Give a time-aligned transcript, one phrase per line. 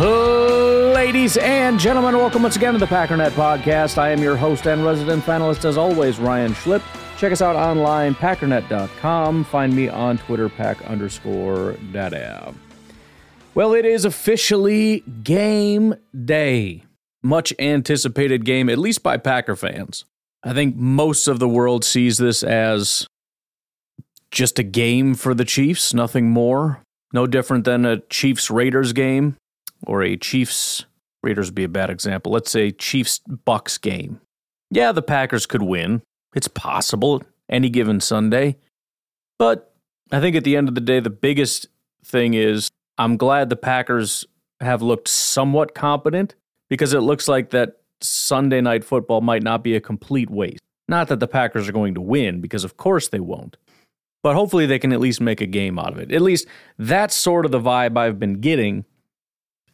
[0.00, 3.98] Ladies and gentlemen, welcome once again to the Packernet Podcast.
[3.98, 6.80] I am your host and resident panelist, as always, Ryan Schlip.
[7.18, 9.44] Check us out online, packernet.com.
[9.44, 12.54] Find me on Twitter, pack underscore data.
[13.54, 16.84] Well, it is officially game day.
[17.22, 20.06] Much anticipated game, at least by Packer fans.
[20.42, 23.06] I think most of the world sees this as
[24.30, 26.82] just a game for the Chiefs, nothing more.
[27.12, 29.36] No different than a Chiefs Raiders game
[29.86, 30.84] or a Chiefs
[31.22, 32.32] Raiders would be a bad example.
[32.32, 34.20] Let's say Chiefs Bucks game.
[34.70, 36.02] Yeah, the Packers could win.
[36.34, 38.56] It's possible any given Sunday.
[39.38, 39.74] But
[40.12, 41.66] I think at the end of the day, the biggest
[42.04, 44.24] thing is I'm glad the Packers
[44.60, 46.34] have looked somewhat competent
[46.68, 50.60] because it looks like that Sunday night football might not be a complete waste.
[50.88, 53.56] Not that the Packers are going to win, because of course they won't.
[54.22, 56.12] But hopefully they can at least make a game out of it.
[56.12, 56.46] At least
[56.78, 58.84] that's sort of the vibe I've been getting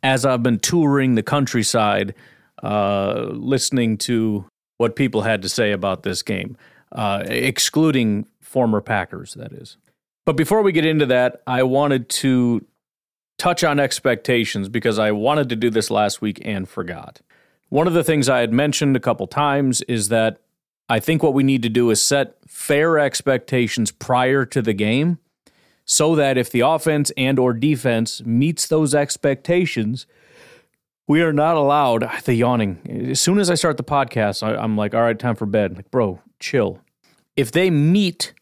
[0.03, 2.15] as I've been touring the countryside,
[2.63, 4.47] uh, listening to
[4.79, 6.57] what people had to say about this game,
[6.93, 9.77] uh, excluding former Packers, that is.
[10.25, 12.65] But before we get into that, I wanted to
[13.39, 17.21] touch on expectations because I wanted to do this last week and forgot.
[17.69, 20.39] One of the things I had mentioned a couple times is that
[20.89, 25.19] I think what we need to do is set fair expectations prior to the game
[25.87, 30.07] so that if the offense and or defense meets those expectations,
[31.07, 33.09] we are not allowed the yawning.
[33.11, 35.77] As soon as I start the podcast, I, am like, all right, time for bed.
[35.77, 36.81] Like, bro, chill.
[37.37, 38.35] If they meet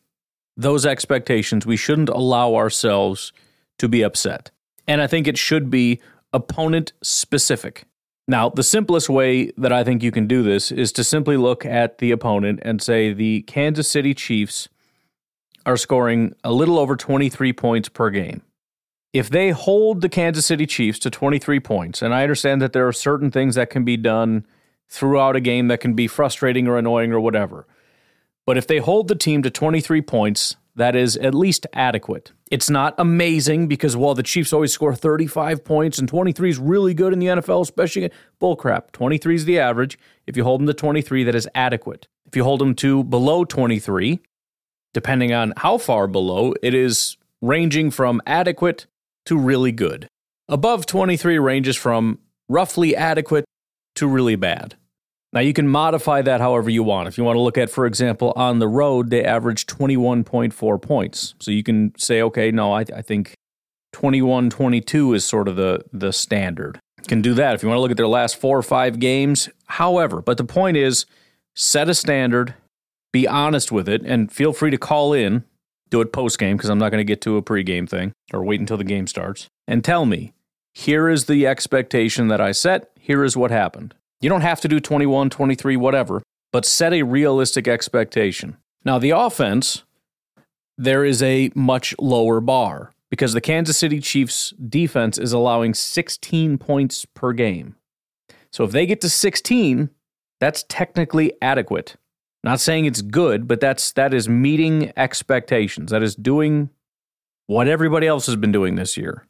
[0.56, 3.32] those expectations, we shouldn't allow ourselves
[3.78, 4.50] to be upset.
[4.88, 6.00] And I think it should be
[6.32, 7.84] opponent specific.
[8.26, 11.66] Now, the simplest way that I think you can do this is to simply look
[11.66, 14.68] at the opponent and say the Kansas City Chiefs
[15.66, 18.42] are scoring a little over 23 points per game.
[19.12, 22.88] If they hold the Kansas City Chiefs to 23 points, and I understand that there
[22.88, 24.44] are certain things that can be done
[24.88, 27.66] throughout a game that can be frustrating or annoying or whatever,
[28.46, 32.32] but if they hold the team to 23 points, that is at least adequate.
[32.50, 36.94] It's not amazing because while the Chiefs always score 35 points and 23 is really
[36.94, 38.10] good in the NFL, especially
[38.40, 38.92] bullcrap.
[38.92, 39.98] 23 is the average.
[40.26, 42.08] If you hold them to 23, that is adequate.
[42.26, 44.20] If you hold them to below 23,
[44.94, 48.86] Depending on how far below, it is ranging from adequate
[49.26, 50.08] to really good.
[50.48, 52.18] Above 23 ranges from
[52.48, 53.44] roughly adequate
[53.96, 54.76] to really bad.
[55.32, 57.08] Now, you can modify that however you want.
[57.08, 61.34] If you want to look at, for example, on the road, they average 21.4 points.
[61.40, 63.34] So you can say, okay, no, I, I think
[63.92, 66.78] 21 22 is sort of the, the standard.
[67.08, 69.48] Can do that if you want to look at their last four or five games.
[69.66, 71.04] However, but the point is
[71.54, 72.54] set a standard,
[73.14, 75.44] be honest with it, and feel free to call in.
[75.88, 78.42] Do it post game because I'm not going to get to a pregame thing or
[78.42, 79.46] wait until the game starts.
[79.68, 80.32] And tell me,
[80.72, 82.90] here is the expectation that I set.
[82.98, 83.94] Here is what happened.
[84.20, 88.56] You don't have to do 21, 23, whatever, but set a realistic expectation.
[88.84, 89.84] Now, the offense,
[90.76, 96.58] there is a much lower bar because the Kansas City Chiefs defense is allowing 16
[96.58, 97.76] points per game.
[98.50, 99.90] So if they get to 16,
[100.40, 101.94] that's technically adequate.
[102.44, 105.90] Not saying it's good, but that's that is meeting expectations.
[105.90, 106.68] That is doing
[107.46, 109.26] what everybody else has been doing this year.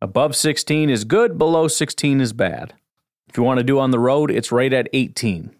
[0.00, 2.72] Above 16 is good, below 16 is bad.
[3.28, 5.54] If you want to do on the road, it's right at 18.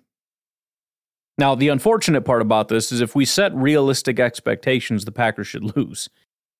[1.36, 5.76] Now, the unfortunate part about this is if we set realistic expectations, the Packers should
[5.76, 6.08] lose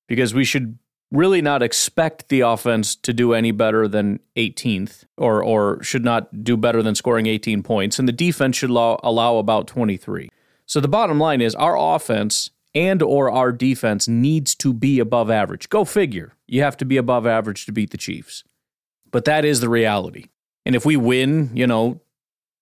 [0.07, 0.77] because we should
[1.11, 6.43] really not expect the offense to do any better than 18th or or should not
[6.43, 10.29] do better than scoring 18 points and the defense should allow, allow about 23.
[10.65, 15.31] So the bottom line is our offense and or our defense needs to be above
[15.31, 15.69] average.
[15.69, 16.33] Go figure.
[16.47, 18.43] You have to be above average to beat the Chiefs.
[19.11, 20.25] But that is the reality.
[20.65, 22.01] And if we win, you know,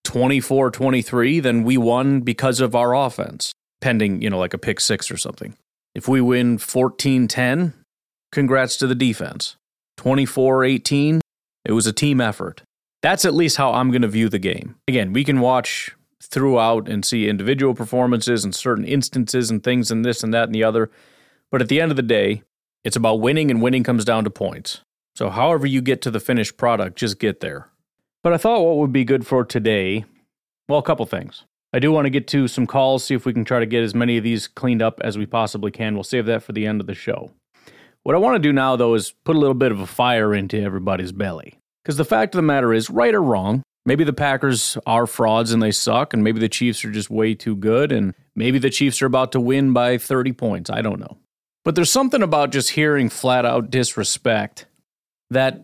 [0.06, 5.10] 24-23, then we won because of our offense, pending, you know, like a pick 6
[5.10, 5.56] or something.
[5.96, 7.74] If we win 14-10,
[8.34, 9.56] congrats to the defense.
[9.98, 11.22] 24 18,
[11.66, 12.64] it was a team effort.
[13.02, 14.76] That's at least how I'm going to view the game.
[14.88, 15.92] Again, we can watch
[16.22, 20.56] throughout and see individual performances and certain instances and things and this and that and
[20.56, 20.90] the other.
[21.52, 22.44] But at the end of the day,
[22.84, 24.82] it's about winning, and winning comes down to points.
[25.16, 27.70] So, however you get to the finished product, just get there.
[28.24, 30.06] But I thought what would be good for today,
[30.68, 31.44] well, a couple things.
[31.74, 33.84] I do want to get to some calls, see if we can try to get
[33.84, 35.94] as many of these cleaned up as we possibly can.
[35.94, 37.32] We'll save that for the end of the show.
[38.04, 40.34] What I want to do now, though, is put a little bit of a fire
[40.34, 41.56] into everybody's belly.
[41.84, 45.54] Because the fact of the matter is, right or wrong, maybe the Packers are frauds
[45.54, 48.70] and they suck, and maybe the Chiefs are just way too good, and maybe the
[48.70, 50.70] Chiefs are about to win by 30 points.
[50.70, 51.18] I don't know.
[51.64, 54.66] But there's something about just hearing flat out disrespect
[55.30, 55.62] that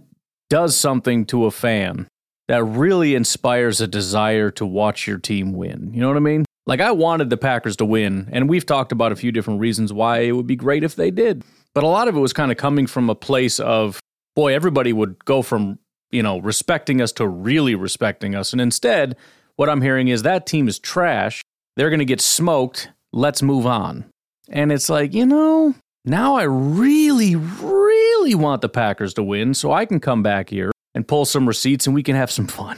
[0.49, 2.07] does something to a fan
[2.47, 5.91] that really inspires a desire to watch your team win.
[5.93, 6.45] You know what I mean?
[6.65, 9.91] Like, I wanted the Packers to win, and we've talked about a few different reasons
[9.91, 11.43] why it would be great if they did.
[11.75, 13.99] But a lot of it was kind of coming from a place of,
[14.35, 15.79] boy, everybody would go from,
[16.11, 18.51] you know, respecting us to really respecting us.
[18.51, 19.15] And instead,
[19.55, 21.41] what I'm hearing is that team is trash.
[21.75, 22.89] They're going to get smoked.
[23.11, 24.05] Let's move on.
[24.49, 25.75] And it's like, you know,
[26.05, 30.71] now I really, really want the Packers to win so I can come back here
[30.95, 32.77] and pull some receipts and we can have some fun.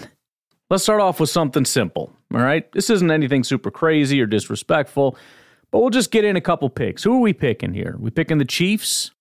[0.69, 2.13] Let's start off with something simple.
[2.33, 2.69] All right.
[2.71, 5.17] This isn't anything super crazy or disrespectful.
[5.71, 7.03] But we'll just get in a couple picks.
[7.03, 7.95] Who are we picking here?
[7.97, 9.11] We picking the Chiefs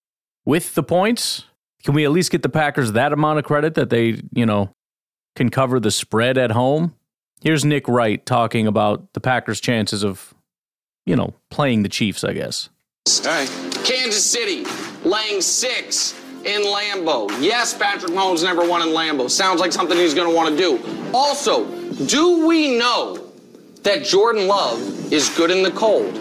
[0.44, 1.44] with the points?
[1.85, 4.75] Can we at least get the Packers that amount of credit that they, you know,
[5.37, 6.94] can cover the spread at home?
[7.41, 10.35] Here's Nick Wright talking about the Packers' chances of,
[11.06, 12.69] you know, playing the Chiefs, I guess.
[13.25, 13.49] All right.
[13.85, 14.67] Kansas City
[15.05, 16.14] laying six
[16.44, 17.31] in Lambeau.
[17.41, 19.31] Yes, Patrick Mahomes never won in Lambeau.
[19.31, 21.12] Sounds like something he's going to want to do.
[21.14, 21.64] Also,
[22.06, 23.32] do we know
[23.82, 26.14] that Jordan Love is good in the cold?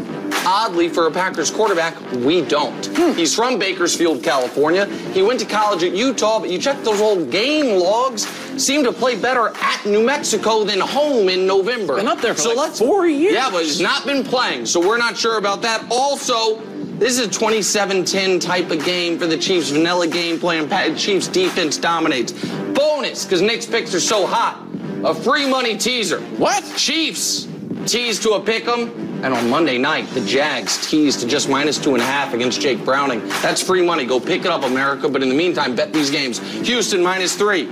[0.45, 2.85] Oddly, for a Packers quarterback, we don't.
[2.87, 3.11] Hmm.
[3.13, 4.85] He's from Bakersfield, California.
[5.13, 8.27] He went to college at Utah, but you check those old game logs,
[8.57, 11.95] seem to play better at New Mexico than home in November.
[11.95, 13.33] Been up there for so like let's, four years.
[13.33, 15.85] Yeah, but he's not been playing, so we're not sure about that.
[15.89, 16.61] Also,
[16.99, 19.69] this is a 27-10 type of game for the Chiefs.
[19.69, 20.67] Vanilla game plan.
[20.97, 22.33] Chiefs defense dominates.
[22.73, 24.65] Bonus, because Nick's picks are so hot.
[25.03, 26.19] A free money teaser.
[26.37, 26.63] What?
[26.75, 27.47] Chiefs
[27.85, 29.08] tease to a pick 'em.
[29.21, 32.61] And on Monday night, the Jags teased to just minus two and a half against
[32.61, 33.19] Jake Browning.
[33.41, 34.05] That's free money.
[34.05, 35.09] Go pick it up, America.
[35.09, 36.39] But in the meantime, bet these games.
[36.65, 37.65] Houston minus three.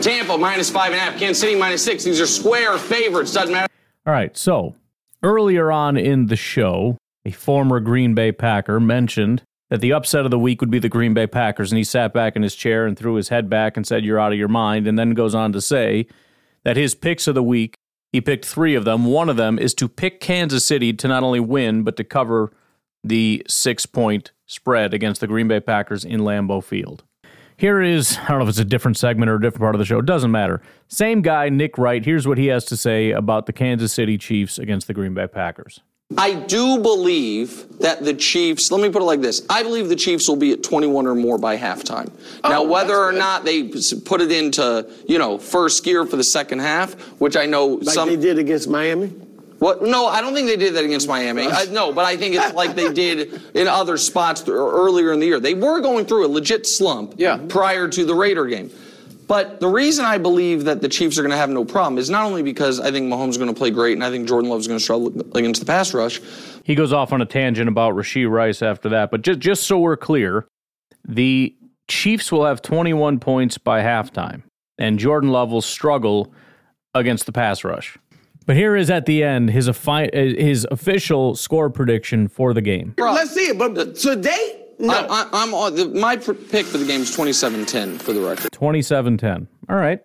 [0.00, 1.18] Tampa minus five and a half.
[1.18, 2.04] Kansas City minus six.
[2.04, 3.32] These are square favorites.
[3.32, 3.72] Doesn't matter.
[4.06, 4.36] All right.
[4.36, 4.76] So
[5.24, 10.30] earlier on in the show, a former Green Bay Packer mentioned that the upset of
[10.30, 11.72] the week would be the Green Bay Packers.
[11.72, 14.20] And he sat back in his chair and threw his head back and said, You're
[14.20, 14.86] out of your mind.
[14.86, 16.06] And then goes on to say
[16.62, 17.74] that his picks of the week
[18.12, 19.04] he picked three of them.
[19.04, 22.52] One of them is to pick Kansas City to not only win, but to cover
[23.04, 27.04] the six point spread against the Green Bay Packers in Lambeau Field.
[27.56, 29.78] Here is, I don't know if it's a different segment or a different part of
[29.78, 30.62] the show, it doesn't matter.
[30.88, 32.04] Same guy, Nick Wright.
[32.04, 35.26] Here's what he has to say about the Kansas City Chiefs against the Green Bay
[35.26, 35.80] Packers.
[36.18, 39.46] I do believe that the Chiefs, let me put it like this.
[39.48, 42.10] I believe the Chiefs will be at 21 or more by halftime.
[42.42, 46.24] Oh, now, whether or not they put it into, you know, first gear for the
[46.24, 48.08] second half, which I know like some.
[48.08, 49.08] they did against Miami?
[49.60, 49.82] What?
[49.82, 51.46] No, I don't think they did that against Miami.
[51.46, 55.26] I, no, but I think it's like they did in other spots earlier in the
[55.26, 55.38] year.
[55.38, 57.38] They were going through a legit slump yeah.
[57.48, 58.70] prior to the Raider game.
[59.30, 62.10] But the reason I believe that the Chiefs are going to have no problem is
[62.10, 64.50] not only because I think Mahomes is going to play great and I think Jordan
[64.50, 65.06] Love is going to struggle
[65.36, 66.20] against the pass rush.
[66.64, 69.78] He goes off on a tangent about Rashee Rice after that, but just just so
[69.78, 70.48] we're clear,
[71.06, 71.54] the
[71.86, 74.42] Chiefs will have 21 points by halftime,
[74.78, 76.34] and Jordan Love will struggle
[76.92, 77.96] against the pass rush.
[78.46, 82.62] But here is at the end his uh, uh, his official score prediction for the
[82.62, 82.94] game.
[82.98, 83.58] Let's see it.
[83.58, 85.06] But today, no.
[85.08, 88.50] I, am on the, my pick for the game is 27-10 for the record.
[88.52, 89.46] 27-10.
[89.68, 90.00] All right.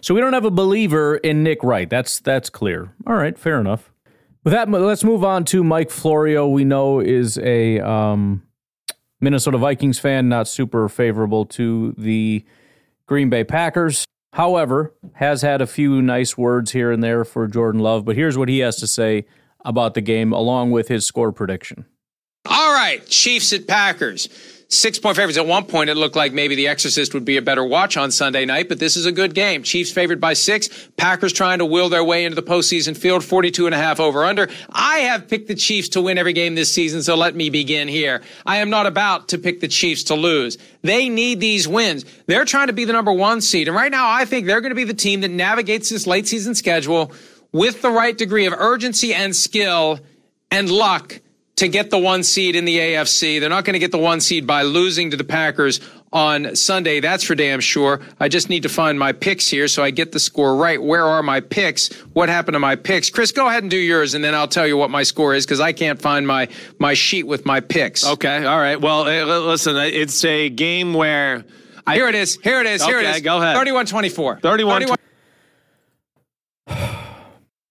[0.00, 1.88] So we don't have a believer in Nick Wright.
[1.88, 2.92] That's that's clear.
[3.06, 3.90] All right, fair enough.
[4.44, 6.46] With that, let's move on to Mike Florio.
[6.46, 8.42] We know is a um,
[9.20, 12.44] Minnesota Vikings fan, not super favorable to the
[13.06, 14.04] Green Bay Packers.
[14.34, 18.04] However, has had a few nice words here and there for Jordan Love.
[18.04, 19.26] But here's what he has to say
[19.64, 21.86] about the game, along with his score prediction.
[22.48, 24.28] All right, Chiefs at Packers.
[24.68, 25.38] six point favorites.
[25.38, 28.10] At one point, it looked like maybe The Exorcist would be a better watch on
[28.10, 29.62] Sunday night, but this is a good game.
[29.62, 30.68] Chiefs favored by six.
[30.96, 34.24] Packers trying to will their way into the postseason field, 42 and a half over
[34.24, 34.48] under.
[34.70, 37.86] I have picked the Chiefs to win every game this season, so let me begin
[37.86, 38.22] here.
[38.44, 40.58] I am not about to pick the Chiefs to lose.
[40.82, 42.04] They need these wins.
[42.26, 43.68] They're trying to be the number one seed.
[43.68, 46.26] And right now, I think they're going to be the team that navigates this late
[46.26, 47.12] season schedule
[47.52, 50.00] with the right degree of urgency and skill
[50.50, 51.20] and luck
[51.56, 53.40] to get the one seed in the AFC.
[53.40, 55.80] They're not going to get the one seed by losing to the Packers
[56.12, 57.00] on Sunday.
[57.00, 58.00] That's for damn sure.
[58.20, 60.82] I just need to find my picks here so I get the score right.
[60.82, 61.92] Where are my picks?
[62.12, 63.10] What happened to my picks?
[63.10, 65.46] Chris, go ahead and do yours, and then I'll tell you what my score is
[65.46, 66.48] because I can't find my
[66.78, 68.06] my sheet with my picks.
[68.06, 68.80] Okay, all right.
[68.80, 71.44] Well, uh, listen, it's a game where.
[71.88, 72.36] I, here it is.
[72.42, 72.84] Here it is.
[72.84, 73.22] Here it is.
[73.22, 73.56] Go ahead.
[73.56, 74.40] 31 24.
[74.40, 74.96] 31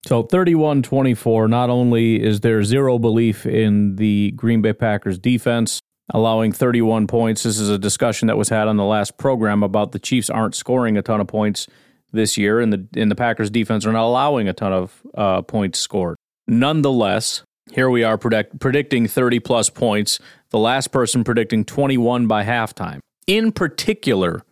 [0.06, 5.80] So 31 24, not only is there zero belief in the Green Bay Packers defense,
[6.14, 7.42] allowing 31 points.
[7.42, 10.54] This is a discussion that was had on the last program about the Chiefs aren't
[10.54, 11.66] scoring a ton of points
[12.12, 15.42] this year, and the, and the Packers defense are not allowing a ton of uh,
[15.42, 16.18] points scored.
[16.48, 20.20] Nonetheless, here we are predict, predicting 30 plus points,
[20.52, 23.00] the last person predicting 21 by halftime.
[23.26, 24.44] In particular,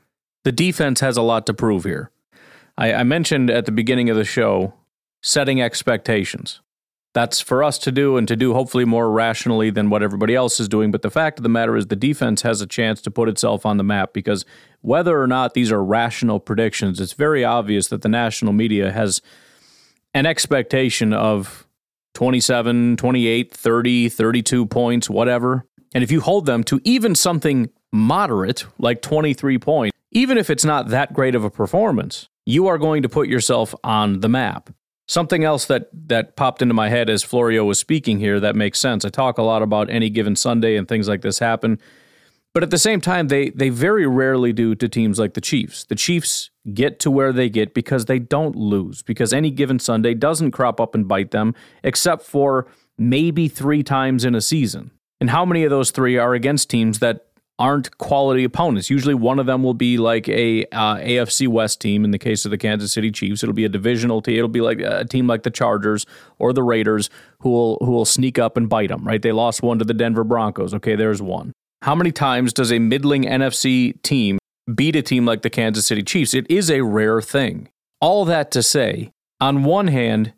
[0.45, 2.10] the defense has a lot to prove here.
[2.75, 4.74] I, I mentioned at the beginning of the show
[5.23, 6.59] setting expectations.
[7.13, 10.59] That's for us to do and to do hopefully more rationally than what everybody else
[10.59, 10.91] is doing.
[10.91, 13.65] But the fact of the matter is, the defense has a chance to put itself
[13.65, 14.45] on the map because
[14.81, 19.21] whether or not these are rational predictions, it's very obvious that the national media has
[20.13, 21.67] an expectation of
[22.15, 25.65] 27, 28, 30, 32 points, whatever.
[25.93, 30.65] And if you hold them to even something moderate, like 23 points, even if it's
[30.65, 34.71] not that great of a performance, you are going to put yourself on the map.
[35.07, 38.79] Something else that that popped into my head as Florio was speaking here that makes
[38.79, 39.03] sense.
[39.03, 41.79] I talk a lot about any given Sunday and things like this happen.
[42.53, 45.83] But at the same time, they they very rarely do to teams like the Chiefs.
[45.86, 50.13] The Chiefs get to where they get because they don't lose, because any given Sunday
[50.13, 52.67] doesn't crop up and bite them, except for
[52.98, 54.91] maybe three times in a season.
[55.19, 57.25] And how many of those three are against teams that
[57.63, 58.89] aren't quality opponents.
[58.89, 62.03] Usually, one of them will be like a uh, AFC West team.
[62.03, 64.36] In the case of the Kansas City Chiefs, it'll be a divisional team.
[64.36, 66.05] It'll be like a team like the Chargers
[66.39, 69.08] or the Raiders who will who will sneak up and bite them.
[69.08, 69.22] Right?
[69.22, 70.74] They lost one to the Denver Broncos.
[70.74, 71.53] Okay, there's one.
[71.84, 74.39] How many times does a middling NFC team
[74.75, 76.34] beat a team like the Kansas City Chiefs?
[76.34, 77.70] It is a rare thing.
[78.01, 80.34] All that to say, on one hand,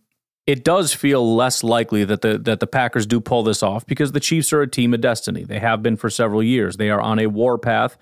[0.47, 4.11] it does feel less likely that the that the Packers do pull this off because
[4.11, 5.43] the Chiefs are a team of destiny.
[5.43, 6.77] They have been for several years.
[6.77, 7.97] They are on a warpath.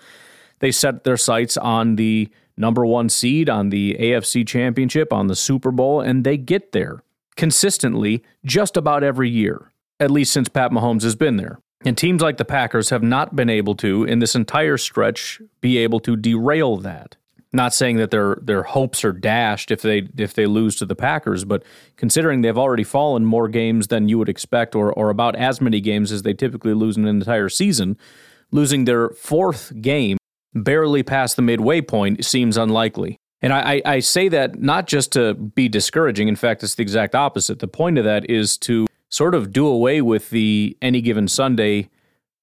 [0.60, 5.36] They set their sights on the number 1 seed on the AFC Championship, on the
[5.36, 7.04] Super Bowl and they get there
[7.36, 11.60] consistently just about every year, at least since Pat Mahomes has been there.
[11.86, 15.78] And teams like the Packers have not been able to in this entire stretch be
[15.80, 17.18] able to derail that.
[17.56, 20.96] Not saying that their their hopes are dashed if they if they lose to the
[20.96, 21.64] Packers, but
[21.98, 25.80] considering they've already fallen more games than you would expect, or or about as many
[25.80, 27.98] games as they typically lose in an entire season,
[28.52, 30.18] losing their fourth game
[30.56, 33.18] barely past the midway point seems unlikely.
[33.42, 36.30] And I, I, say that not just to be discouraging.
[36.30, 37.60] In fact, it's the exact opposite.
[37.60, 41.90] The point of that is to sort of do away with the any given Sunday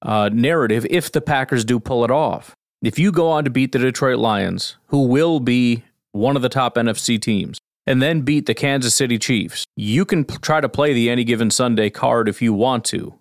[0.03, 2.55] uh, narrative if the Packers do pull it off.
[2.83, 5.83] If you go on to beat the Detroit Lions, who will be
[6.13, 10.25] one of the top NFC teams, and then beat the Kansas City Chiefs, you can
[10.25, 13.13] p- try to play the any given Sunday card if you want to.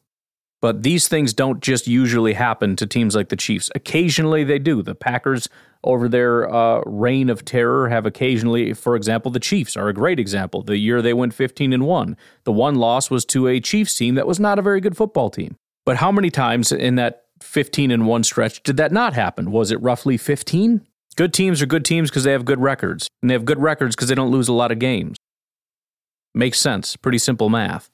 [0.62, 3.70] But these things don't just usually happen to teams like the Chiefs.
[3.74, 4.80] Occasionally they do.
[4.80, 5.46] The Packers,
[5.84, 10.18] over their uh, reign of terror, have occasionally, for example, the Chiefs are a great
[10.18, 10.62] example.
[10.62, 14.14] The year they went 15 and 1, the one loss was to a Chiefs team
[14.14, 15.56] that was not a very good football team.
[15.84, 18.62] But how many times in that 15 in one stretch.
[18.62, 19.50] Did that not happen?
[19.50, 20.86] Was it roughly 15?
[21.16, 23.96] Good teams are good teams because they have good records, and they have good records
[23.96, 25.16] because they don't lose a lot of games.
[26.34, 26.96] Makes sense.
[26.96, 27.90] Pretty simple math.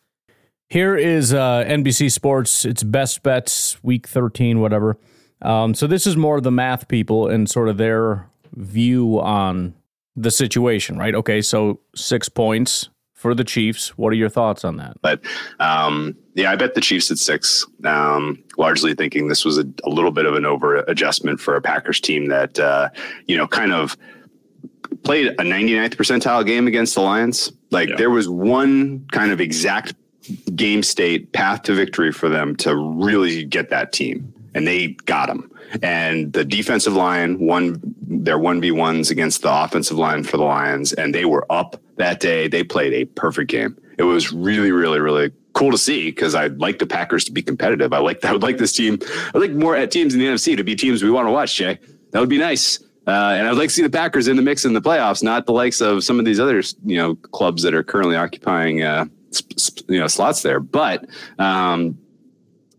[0.69, 2.65] Here is uh, NBC Sports.
[2.65, 4.99] It's best bets week 13, whatever.
[5.43, 9.75] Um, so this is more the math people and sort of their view on
[10.17, 11.15] the situation, right?
[11.15, 13.97] Okay, so six points for the Chiefs.
[13.99, 14.99] What are your thoughts on that?
[15.01, 15.21] But
[15.59, 17.67] um, yeah, I bet the Chiefs at six.
[17.83, 21.63] Um, largely thinking this was a, a, little bit of an over adjustment for a
[21.63, 22.91] Packers team that uh,
[23.27, 23.97] you know kind of
[25.03, 27.51] played a 99th percentile game against the Lions.
[27.71, 27.97] Like yeah.
[27.97, 29.95] there was one kind of exact
[30.55, 35.29] game state path to victory for them to really get that team, and they got
[35.29, 35.51] them.
[35.83, 41.15] And the defensive line won their 1v1s against the offensive line for the Lions, and
[41.15, 42.49] they were up that day.
[42.49, 43.77] They played a perfect game.
[43.99, 47.43] It was really, really, really cool to see because I'd like the Packers to be
[47.43, 47.93] competitive.
[47.93, 48.99] I like I would like this team.
[49.35, 51.57] I like more at teams in the NFC to be teams we want to watch.
[51.57, 51.79] Jay,
[52.11, 52.81] that would be nice.
[53.07, 55.47] Uh, and I'd like to see the Packers in the mix in the playoffs, not
[55.47, 59.07] the likes of some of these other you know clubs that are currently occupying uh,
[59.89, 60.61] you know slots there.
[60.61, 61.07] But
[61.39, 61.99] um,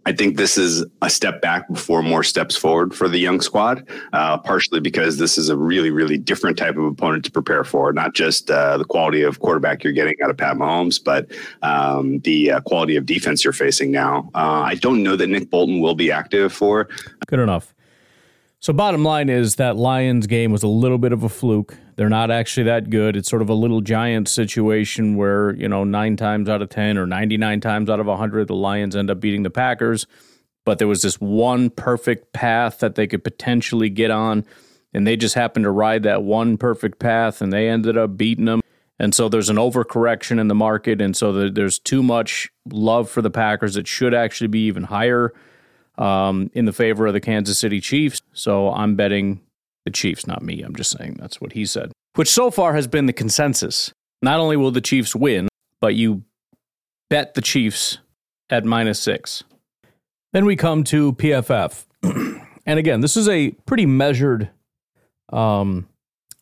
[0.07, 3.85] I think this is a step back before more steps forward for the young squad,
[4.13, 7.91] uh, partially because this is a really, really different type of opponent to prepare for.
[7.91, 11.29] Not just uh, the quality of quarterback you're getting out of Pat Mahomes, but
[11.61, 14.29] um, the uh, quality of defense you're facing now.
[14.33, 16.87] Uh, I don't know that Nick Bolton will be active for.
[17.27, 17.75] Good enough.
[18.61, 21.75] So, bottom line is that Lions game was a little bit of a fluke.
[21.97, 23.15] They're not actually that good.
[23.15, 26.95] It's sort of a little giant situation where, you know, nine times out of 10
[26.95, 30.05] or 99 times out of 100, the Lions end up beating the Packers.
[30.63, 34.45] But there was this one perfect path that they could potentially get on,
[34.93, 38.45] and they just happened to ride that one perfect path, and they ended up beating
[38.45, 38.61] them.
[38.99, 43.23] And so there's an overcorrection in the market, and so there's too much love for
[43.23, 43.75] the Packers.
[43.75, 45.33] It should actually be even higher
[45.97, 48.21] um, in the favor of the Kansas City Chiefs.
[48.33, 49.41] So I'm betting
[49.88, 50.62] the Chiefs, not me.
[50.62, 53.94] I'm just saying that's what he said, which so far has been the consensus.
[54.22, 55.48] Not only will the Chiefs win,
[55.79, 56.24] but you
[57.10, 58.00] bet the Chiefs
[58.50, 59.46] at minus six.
[60.34, 61.86] Then we come to PFF.
[62.65, 64.50] and again, this is a pretty measured
[65.32, 65.88] um,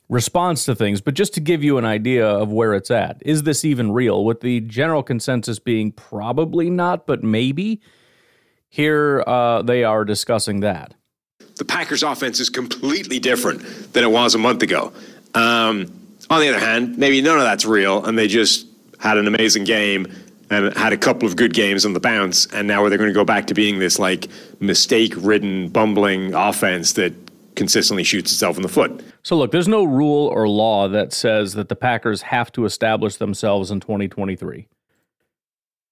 [0.10, 3.22] response to things, but just to give you an idea of where it's at.
[3.24, 4.26] Is this even real?
[4.26, 7.80] With the general consensus being probably not, but maybe.
[8.70, 10.96] Here uh, they are discussing that.
[11.58, 14.92] The Packers' offense is completely different than it was a month ago.
[15.34, 15.92] Um,
[16.30, 18.68] on the other hand, maybe none of that's real, and they just
[19.00, 20.08] had an amazing game
[20.50, 23.14] and had a couple of good games on the bounce, and now they're going to
[23.14, 24.28] go back to being this like
[24.60, 27.14] mistake-ridden, bumbling offense that
[27.56, 29.04] consistently shoots itself in the foot.
[29.24, 33.16] So look, there's no rule or law that says that the Packers have to establish
[33.16, 34.68] themselves in 2023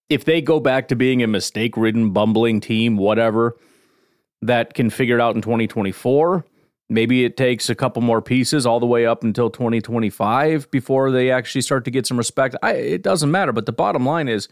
[0.09, 3.57] if they go back to being a mistake ridden, bumbling team, whatever,
[4.47, 6.45] that can figure it out in 2024,
[6.89, 11.31] maybe it takes a couple more pieces all the way up until 2025 before they
[11.31, 12.55] actually start to get some respect.
[12.61, 13.51] I, it doesn't matter.
[13.51, 14.47] But the bottom line is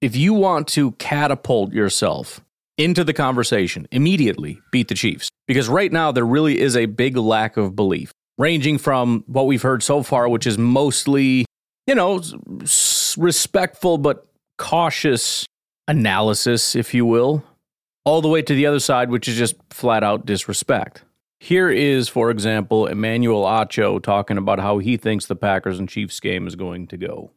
[0.00, 2.40] if you want to catapult yourself
[2.76, 5.28] into the conversation, immediately beat the Chiefs.
[5.46, 9.62] Because right now, there really is a big lack of belief, ranging from what we've
[9.62, 11.44] heard so far, which is mostly,
[11.86, 12.22] you know,
[13.16, 15.46] respectful but cautious
[15.88, 17.42] analysis, if you will,
[18.08, 21.04] all the way to the other side, which is just flat out disrespect.
[21.40, 26.18] Here is, for example, Emmanuel Acho talking about how he thinks the Packers and Chiefs
[26.18, 27.32] game is going to go.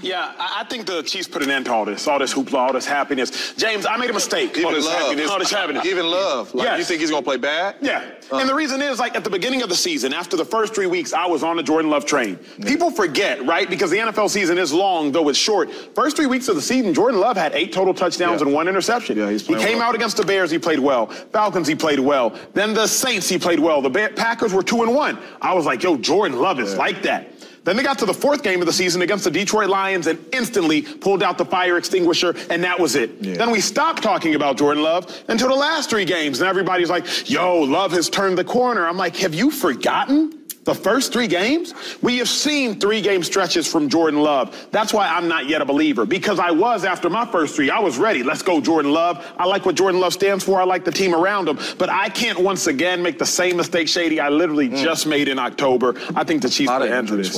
[0.00, 2.72] Yeah, I think the Chiefs put an end to all this, all this hoopla, all
[2.72, 3.54] this happiness.
[3.54, 4.50] James, I made a mistake.
[4.52, 4.98] Even all this love.
[4.98, 5.86] happiness, all this happiness.
[5.86, 6.54] Even love.
[6.54, 6.78] Like, yes.
[6.78, 7.76] you think he's going to play bad?
[7.80, 8.10] Yeah.
[8.30, 8.38] Uh.
[8.38, 10.86] And the reason is, like, at the beginning of the season, after the first three
[10.86, 12.38] weeks, I was on the Jordan Love train.
[12.58, 12.66] Yeah.
[12.66, 13.68] People forget, right?
[13.68, 15.72] Because the NFL season is long, though it's short.
[15.94, 18.46] First three weeks of the season, Jordan Love had eight total touchdowns yeah.
[18.46, 19.18] and one interception.
[19.18, 19.88] Yeah, he's He came well.
[19.88, 21.06] out against the Bears, he played well.
[21.06, 22.36] Falcons, he played well.
[22.54, 23.82] Then the Saints, he played well.
[23.82, 25.18] The Packers were two and one.
[25.40, 26.78] I was like, yo, Jordan Love is yeah.
[26.78, 27.39] like that.
[27.64, 30.18] Then they got to the fourth game of the season against the Detroit Lions and
[30.32, 33.10] instantly pulled out the fire extinguisher, and that was it.
[33.20, 33.34] Yeah.
[33.36, 37.30] Then we stopped talking about Jordan Love until the last three games, and everybody's like,
[37.30, 38.86] yo, Love has turned the corner.
[38.86, 40.39] I'm like, have you forgotten?
[40.64, 44.68] The first three games, we have seen three game stretches from Jordan Love.
[44.70, 47.70] That's why I'm not yet a believer because I was after my first three.
[47.70, 48.22] I was ready.
[48.22, 49.26] Let's go, Jordan Love.
[49.38, 50.60] I like what Jordan Love stands for.
[50.60, 51.58] I like the team around him.
[51.78, 54.82] But I can't once again make the same mistake, Shady, I literally mm.
[54.82, 55.94] just made in October.
[56.14, 57.36] I think the Chiefs put end to this.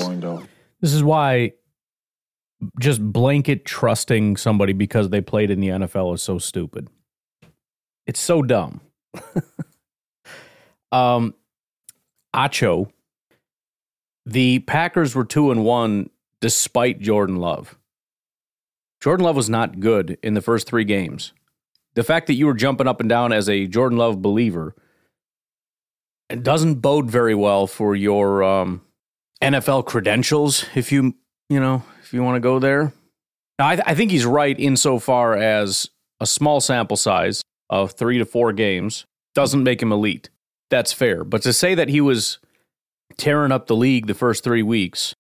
[0.81, 1.53] This is why
[2.81, 6.89] just blanket trusting somebody because they played in the NFL is so stupid.
[8.07, 8.81] It's so dumb.
[10.93, 11.35] um,
[12.35, 12.91] Acho
[14.25, 17.79] the Packers were two and one despite Jordan Love.
[19.01, 21.33] Jordan Love was not good in the first three games.
[21.95, 24.75] The fact that you were jumping up and down as a Jordan Love believer
[26.41, 28.83] doesn't bode very well for your um,
[29.43, 30.65] NFL credentials.
[30.75, 31.15] If you
[31.49, 32.93] you know if you want to go there,
[33.59, 38.19] now, I, th- I think he's right insofar as a small sample size of three
[38.19, 40.31] to four games doesn't make him elite.
[40.71, 42.39] That's fair, but to say that he was
[43.17, 45.15] tearing up the league the first three weeks,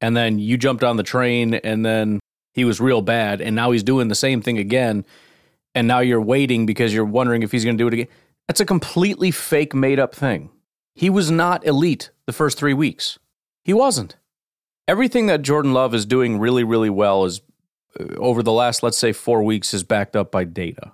[0.00, 2.20] and then you jumped on the train, and then
[2.52, 5.04] he was real bad, and now he's doing the same thing again,
[5.74, 8.08] and now you're waiting because you're wondering if he's going to do it again.
[8.48, 10.50] That's a completely fake, made up thing.
[10.94, 13.18] He was not elite the first three weeks.
[13.64, 14.16] He wasn't.
[14.86, 17.40] Everything that Jordan Love is doing really, really well is
[17.98, 20.92] uh, over the last, let's say, four weeks is backed up by data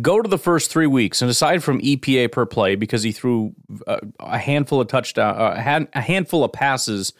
[0.00, 3.54] go to the first three weeks, and aside from EPA per play, because he threw
[3.86, 7.12] a, a handful of touchdown, uh, a handful of passes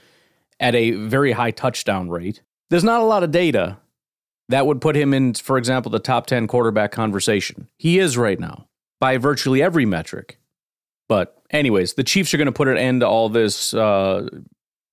[0.61, 3.79] at a very high touchdown rate, there's not a lot of data
[4.49, 7.69] that would put him in, for example, the top 10 quarterback conversation.
[7.79, 8.67] He is right now
[9.01, 10.39] by virtually every metric.
[11.09, 14.29] But, anyways, the Chiefs are going to put an end to all this uh,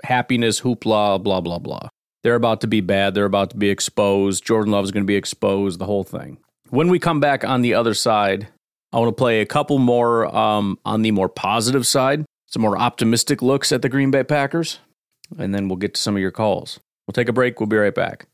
[0.04, 1.89] happiness, hoopla, blah, blah, blah.
[2.24, 3.13] They're about to be bad.
[3.13, 4.46] They're about to be exposed.
[4.46, 6.38] Jordan Love is going to be exposed, the whole thing.
[6.71, 8.47] When we come back on the other side,
[8.93, 12.77] I want to play a couple more um, on the more positive side, some more
[12.77, 14.79] optimistic looks at the Green Bay Packers,
[15.38, 16.79] and then we'll get to some of your calls.
[17.05, 17.60] We'll take a break.
[17.60, 18.27] We'll be right back.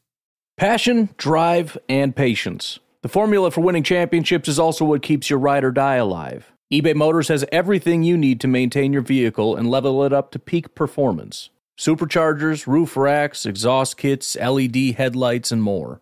[0.56, 2.78] Passion, drive, and patience.
[3.02, 6.52] The formula for winning championships is also what keeps your ride or die alive.
[6.71, 10.38] eBay Motors has everything you need to maintain your vehicle and level it up to
[10.38, 16.02] peak performance superchargers, roof racks, exhaust kits, LED headlights, and more.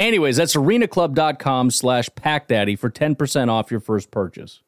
[0.00, 4.62] Anyways, that's arenaclub.com slash packdaddy for 10% off your first purchase.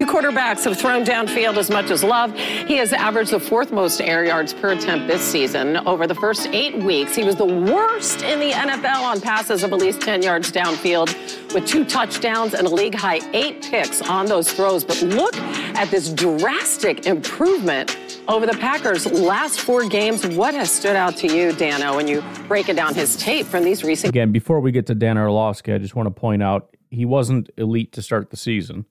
[0.00, 2.36] Two quarterbacks have thrown downfield as much as Love.
[2.36, 5.76] He has averaged the fourth most air yards per attempt this season.
[5.86, 9.72] Over the first eight weeks, he was the worst in the NFL on passes of
[9.72, 11.14] at least 10 yards downfield,
[11.54, 14.84] with two touchdowns and a league high eight picks on those throws.
[14.84, 20.26] But look at this drastic improvement over the Packers' last four games.
[20.26, 23.62] What has stood out to you, Dano, when you break it down his tape from
[23.62, 26.74] these recent Again, before we get to Dan Orlovsky, I just want to point out
[26.90, 28.86] he wasn't elite to start the season.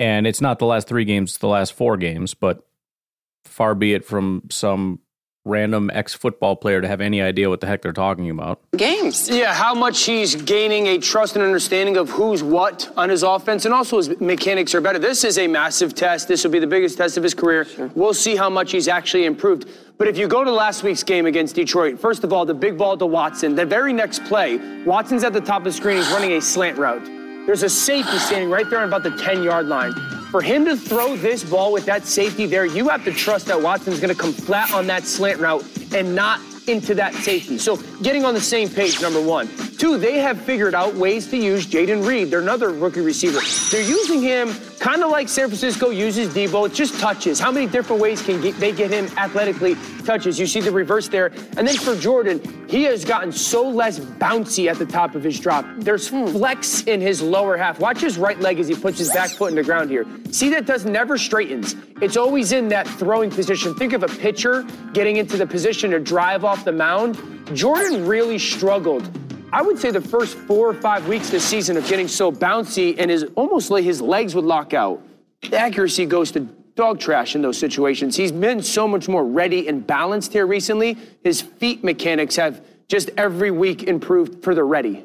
[0.00, 2.66] And it's not the last three games, the last four games, but
[3.44, 5.00] far be it from some
[5.44, 8.60] random ex football player to have any idea what the heck they're talking about.
[8.76, 9.28] games?
[9.28, 13.66] Yeah, how much he's gaining a trust and understanding of who's what on his offense,
[13.66, 14.98] and also his mechanics are better.
[14.98, 16.28] This is a massive test.
[16.28, 17.66] This will be the biggest test of his career.
[17.94, 19.68] We'll see how much he's actually improved.
[19.98, 22.78] But if you go to last week's game against Detroit, first of all, the big
[22.78, 23.54] ball to Watson.
[23.54, 25.98] The very next play, Watson's at the top of the screen.
[25.98, 27.19] He's running a slant route.
[27.46, 29.92] There's a safety standing right there on about the 10 yard line.
[30.30, 33.60] For him to throw this ball with that safety there, you have to trust that
[33.60, 37.58] Watson's going to come flat on that slant route and not into that safety.
[37.58, 39.48] So getting on the same page, number one.
[39.76, 43.40] Two, they have figured out ways to use Jayden Reed, They're another rookie receiver.
[43.70, 46.66] They're using him kind of like San Francisco uses Deebo.
[46.66, 47.38] It's just touches.
[47.38, 50.38] How many different ways can get, they get him athletically touches?
[50.40, 51.26] You see the reverse there.
[51.56, 55.38] And then for Jordan, he has gotten so less bouncy at the top of his
[55.38, 55.66] drop.
[55.76, 56.26] There's hmm.
[56.26, 57.78] flex in his lower half.
[57.78, 60.06] Watch his right leg as he puts his back foot in the ground here.
[60.30, 61.76] See that does never straightens.
[62.00, 63.74] It's always in that throwing position.
[63.74, 67.18] Think of a pitcher getting into the position to drive off the mound.
[67.54, 69.08] Jordan really struggled
[69.52, 72.94] I would say the first four or five weeks this season of getting so bouncy
[72.98, 75.02] and his almost like his legs would lock out.
[75.42, 76.40] The accuracy goes to
[76.76, 78.14] dog trash in those situations.
[78.16, 80.96] He's been so much more ready and balanced here recently.
[81.24, 85.04] His feet mechanics have just every week improved for the ready.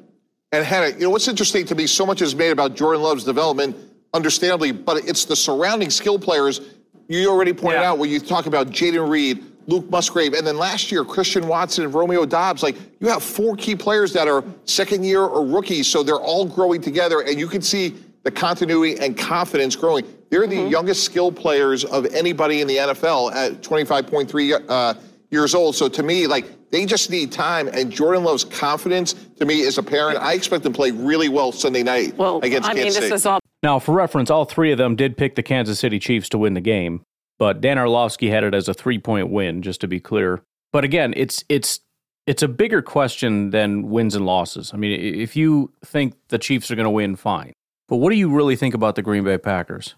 [0.51, 1.87] And Hannah, you know what's interesting to me?
[1.87, 3.75] So much is made about Jordan Love's development,
[4.13, 6.61] understandably, but it's the surrounding skill players.
[7.07, 7.91] You already pointed Yeah.
[7.91, 11.85] out when you talk about Jayden Reed, Luke Musgrave, and then last year Christian Watson
[11.85, 12.63] and Romeo Doubs.
[12.63, 16.45] Like you have four key players that are second year or rookies, so they're all
[16.45, 20.05] growing together, and you can see the continuity and confidence growing.
[20.29, 20.71] They're the mm-hmm.
[20.71, 24.93] youngest skill players of anybody in the NFL at 25.3 uh,
[25.29, 25.75] years old.
[25.75, 27.67] So to me, like they just need time.
[27.67, 31.29] And Jordan Love's confidence, to me, as a parent, I expect them to play really
[31.29, 33.15] well Sunday night well, against I Kansas mean, this State.
[33.15, 36.29] Is all- now, for reference, all three of them did pick the Kansas City Chiefs
[36.29, 37.01] to win the game,
[37.37, 40.41] but Dan Orlovsky had it as a three-point win, just to be clear.
[40.71, 41.79] But again, it's it's
[42.27, 44.73] it's a bigger question than wins and losses.
[44.73, 47.53] I mean, if you think the Chiefs are going to win, fine.
[47.87, 49.95] But what do you really think about the Green Bay Packers?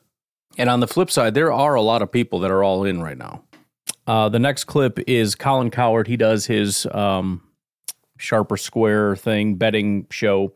[0.58, 3.02] And on the flip side, there are a lot of people that are all in
[3.02, 3.44] right now.
[4.06, 6.08] Uh, the next clip is Colin Cowherd.
[6.08, 7.44] He does his um,
[8.18, 10.54] sharper square thing betting show.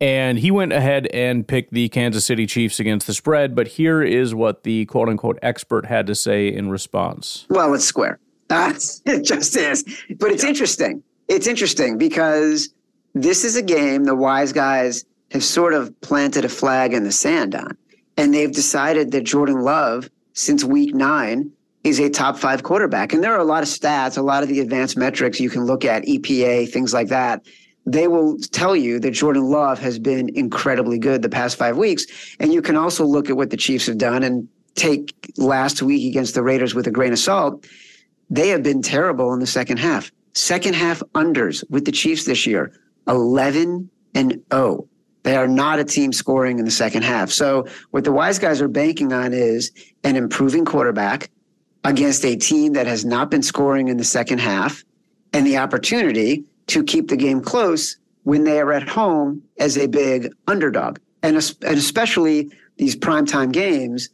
[0.00, 3.54] And he went ahead and picked the Kansas City Chiefs against the spread.
[3.54, 7.46] But here is what the quote unquote expert had to say in response.
[7.50, 8.18] Well, it's square.
[8.52, 8.74] Uh,
[9.06, 9.84] it just is.
[10.18, 10.48] But it's yeah.
[10.48, 11.04] interesting.
[11.28, 12.68] It's interesting because
[13.14, 17.12] this is a game the wise guys have sort of planted a flag in the
[17.12, 17.76] sand on.
[18.16, 21.52] And they've decided that Jordan Love, since week nine,
[21.84, 23.12] is a top five quarterback.
[23.12, 25.64] And there are a lot of stats, a lot of the advanced metrics you can
[25.64, 27.46] look at, EPA, things like that.
[27.90, 32.06] They will tell you that Jordan Love has been incredibly good the past five weeks.
[32.38, 36.08] And you can also look at what the Chiefs have done and take last week
[36.08, 37.66] against the Raiders with a grain of salt.
[38.28, 40.12] They have been terrible in the second half.
[40.34, 42.72] Second half unders with the Chiefs this year,
[43.08, 44.86] 11 and 0.
[45.24, 47.30] They are not a team scoring in the second half.
[47.30, 49.72] So what the wise guys are banking on is
[50.04, 51.28] an improving quarterback
[51.82, 54.84] against a team that has not been scoring in the second half
[55.32, 59.86] and the opportunity to keep the game close when they are at home as a
[59.86, 60.98] big underdog.
[61.22, 64.08] And, and especially these primetime games,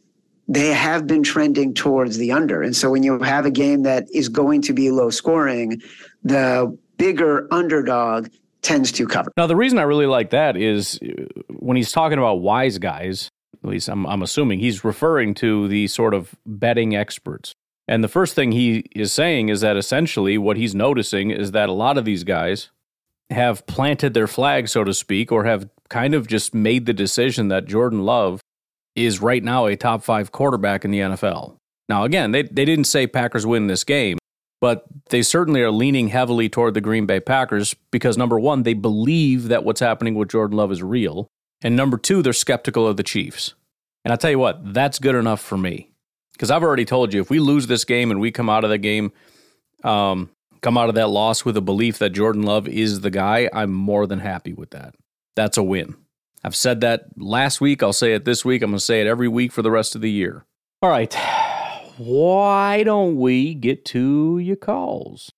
[0.47, 2.61] they have been trending towards the under.
[2.61, 5.81] And so when you have a game that is going to be low scoring,
[6.23, 8.29] the bigger underdog
[8.61, 9.31] tends to cover.
[9.37, 13.29] Now, the reason I really like that is uh, when he's talking about wise guys,
[13.63, 17.53] at least I'm, I'm assuming he's referring to the sort of betting experts.
[17.87, 21.69] And the first thing he is saying is that essentially what he's noticing is that
[21.69, 22.69] a lot of these guys
[23.29, 27.47] have planted their flag, so to speak, or have kind of just made the decision
[27.47, 28.41] that Jordan Love
[28.95, 31.55] is right now a top five quarterback in the NFL.
[31.87, 34.17] Now, again, they, they didn't say Packers win this game,
[34.59, 38.73] but they certainly are leaning heavily toward the Green Bay Packers because number one, they
[38.73, 41.27] believe that what's happening with Jordan Love is real.
[41.61, 43.53] And number two, they're skeptical of the Chiefs.
[44.03, 45.91] And I'll tell you what, that's good enough for me.
[46.37, 48.69] Because I've already told you, if we lose this game and we come out of
[48.69, 49.11] the game,
[49.83, 50.29] um,
[50.61, 53.73] come out of that loss with a belief that Jordan Love is the guy, I'm
[53.73, 54.95] more than happy with that.
[55.35, 55.95] That's a win.
[56.43, 57.81] I've said that last week.
[57.81, 58.61] I'll say it this week.
[58.61, 60.45] I'm going to say it every week for the rest of the year.
[60.81, 61.15] All right
[61.97, 65.31] why don't we get to your calls?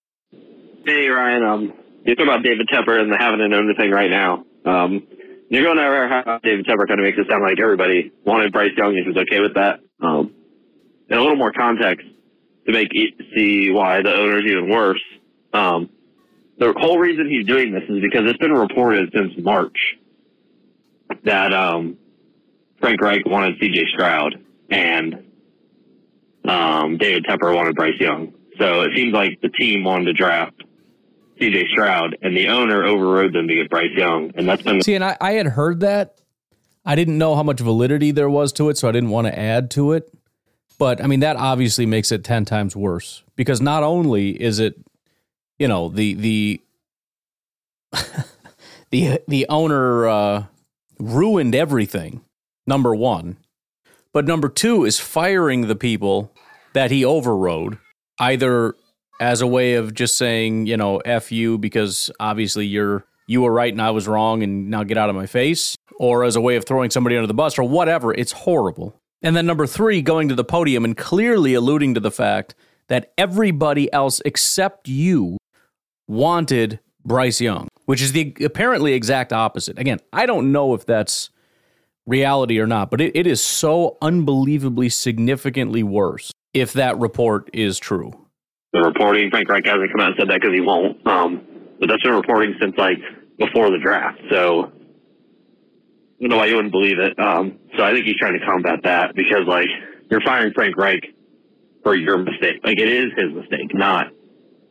[0.86, 1.44] Hey, Ryan.
[1.44, 1.74] Um,
[2.06, 4.44] you're talking about David Tepper and the having an owner thing right now.
[4.66, 5.08] Um,
[5.50, 8.96] you're going how David Tepper kind of makes it sound like everybody wanted Bryce Young
[8.98, 9.80] and was okay with that.
[10.02, 10.34] Um,
[11.10, 12.08] and a little more context
[12.66, 15.02] to make it see why the owner's even worse.
[15.54, 15.90] Um,
[16.58, 19.78] the whole reason he's doing this is because it's been reported since March
[21.24, 21.98] that um,
[22.80, 23.86] Frank Reich wanted C.J.
[23.94, 25.30] Stroud, and
[26.46, 28.34] um, David Tepper wanted Bryce Young.
[28.58, 30.64] So it seems like the team wanted to draft
[31.40, 34.82] CJ Stroud, and the owner overrode them to get Bryce Young, and that's been.
[34.82, 36.16] See, and I, I had heard that.
[36.86, 39.38] I didn't know how much validity there was to it, so I didn't want to
[39.38, 40.12] add to it.
[40.80, 44.76] But I mean, that obviously makes it ten times worse because not only is it,
[45.60, 46.62] you know, the the
[48.90, 50.46] the the owner uh,
[50.98, 52.22] ruined everything.
[52.66, 53.38] Number one,
[54.14, 56.32] but number two is firing the people
[56.74, 57.78] that he overrode,
[58.20, 58.76] either
[59.20, 63.52] as a way of just saying, you know, F you because obviously you're you were
[63.52, 66.42] right and I was wrong and now get out of my face, or as a
[66.42, 68.14] way of throwing somebody under the bus or whatever.
[68.14, 68.99] It's horrible.
[69.22, 72.56] And then number three, going to the podium and clearly alluding to the fact
[72.88, 75.38] that everybody else except you
[76.08, 79.78] wanted Bryce Young, which is the apparently exact opposite.
[79.78, 81.30] Again, I don't know if that's
[82.06, 87.78] reality or not, but it, it is so unbelievably significantly worse if that report is
[87.78, 88.12] true.
[88.74, 91.06] The reporting, Frank Reich hasn't come out and said that because he won't.
[91.06, 91.42] Um,
[91.80, 92.98] but that's been reporting since like
[93.38, 94.20] before the draft.
[94.30, 94.72] So
[96.20, 97.18] I don't know why you wouldn't believe it.
[97.18, 99.68] Um, so I think he's trying to combat that because like
[100.12, 101.04] you're firing Frank Reich
[101.84, 102.60] for your mistake.
[102.64, 104.08] Like it is his mistake, not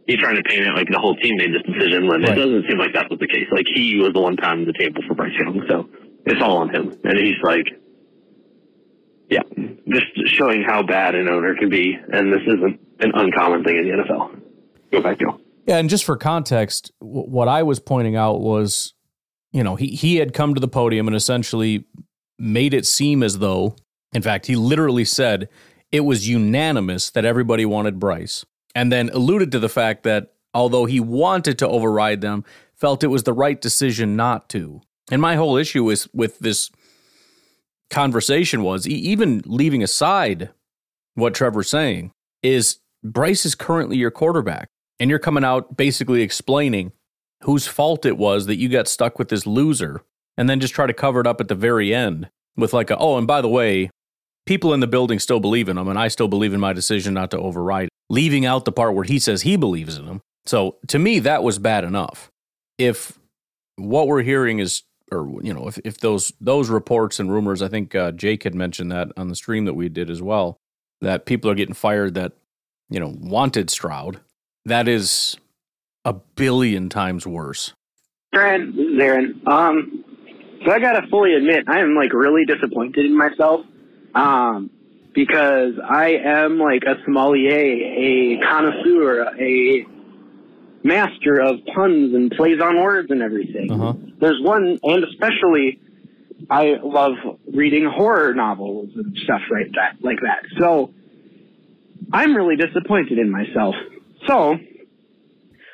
[0.08, 2.32] he's trying to paint it like the whole team made this decision when right.
[2.32, 3.46] it doesn't seem like that was the case.
[3.52, 5.62] Like he was the one pounding the table for Bryce Young.
[5.68, 5.88] So
[6.24, 6.98] it's all on him.
[7.04, 7.68] And he's like,
[9.30, 9.42] yeah,
[9.86, 11.94] just showing how bad an owner can be.
[11.94, 14.40] And this isn't an uncommon thing in the NFL.
[14.90, 15.38] Go back, Joe.
[15.66, 18.94] Yeah, and just for context, what I was pointing out was,
[19.52, 21.84] you know, he he had come to the podium and essentially
[22.38, 23.76] made it seem as though,
[24.12, 25.48] in fact, he literally said
[25.90, 30.84] it was unanimous that everybody wanted Bryce, and then alluded to the fact that although
[30.84, 34.80] he wanted to override them, felt it was the right decision not to.
[35.10, 36.70] And my whole issue is with this
[37.90, 40.50] conversation was even leaving aside
[41.14, 44.68] what Trevor's saying is Bryce is currently your quarterback
[45.00, 46.92] and you're coming out basically explaining
[47.42, 50.02] whose fault it was that you got stuck with this loser
[50.36, 52.96] and then just try to cover it up at the very end with like a,
[52.98, 53.90] oh and by the way
[54.46, 57.14] people in the building still believe in him and I still believe in my decision
[57.14, 60.20] not to override leaving out the part where he says he believes in him.
[60.46, 62.30] So to me that was bad enough.
[62.78, 63.18] If
[63.76, 67.68] what we're hearing is or you know if, if those those reports and rumors i
[67.68, 70.58] think uh, jake had mentioned that on the stream that we did as well
[71.00, 72.32] that people are getting fired that
[72.88, 74.20] you know wanted stroud.
[74.64, 75.36] That is
[76.08, 77.74] a billion times worse
[78.34, 80.04] Aaron, Aaron, um,
[80.64, 83.64] so I gotta fully admit, I am like really disappointed in myself,
[84.14, 84.70] um,
[85.14, 89.86] because I am like a sommelier, a connoisseur, a
[90.84, 93.72] master of puns and plays on words and everything.
[93.72, 93.94] Uh-huh.
[94.20, 95.80] There's one, and especially,
[96.50, 97.12] I love
[97.52, 100.44] reading horror novels and stuff like that, like that.
[100.58, 100.92] So,
[102.12, 103.74] I'm really disappointed in myself.
[104.26, 104.58] So,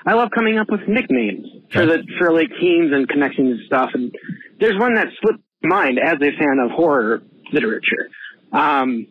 [0.06, 3.90] I love coming up with nicknames for the for like teams and connections and stuff.
[3.94, 4.14] And
[4.60, 8.10] there's one that slipped mind as a fan of horror literature.
[8.52, 9.06] Um,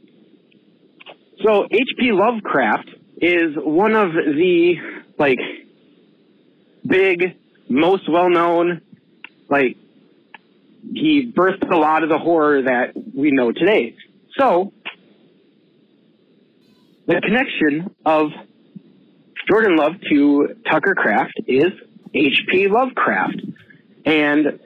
[1.43, 2.11] so H.P.
[2.11, 4.75] Lovecraft is one of the
[5.17, 5.39] like
[6.87, 7.37] big,
[7.69, 8.81] most well known,
[9.49, 9.77] like
[10.93, 13.95] he birthed a lot of the horror that we know today.
[14.37, 14.73] So
[17.07, 18.27] the connection of
[19.47, 21.71] Jordan Love to Tucker Kraft is
[22.13, 22.67] H.P.
[22.69, 23.41] Lovecraft.
[24.05, 24.59] And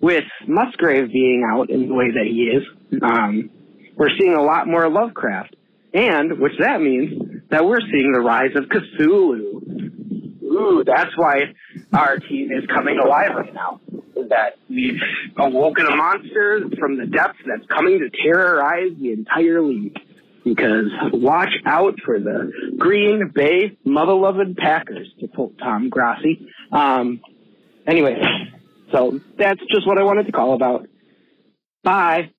[0.00, 2.64] with Musgrave being out in the way that he is,
[3.02, 3.50] um,
[3.96, 5.54] we're seeing a lot more Lovecraft.
[5.94, 10.42] And, which that means that we're seeing the rise of Cthulhu.
[10.42, 11.54] Ooh, that's why
[11.92, 13.80] our team is coming alive right now.
[14.28, 15.00] That we've
[15.36, 19.98] awoken a monster from the depths that's coming to terrorize the entire league
[20.44, 26.46] because watch out for the Green Bay mother loving Packers to quote Tom Grassi.
[26.72, 27.20] Um,
[27.86, 28.20] anyway,
[28.92, 30.88] so that's just what I wanted to call about.
[31.84, 32.30] Bye.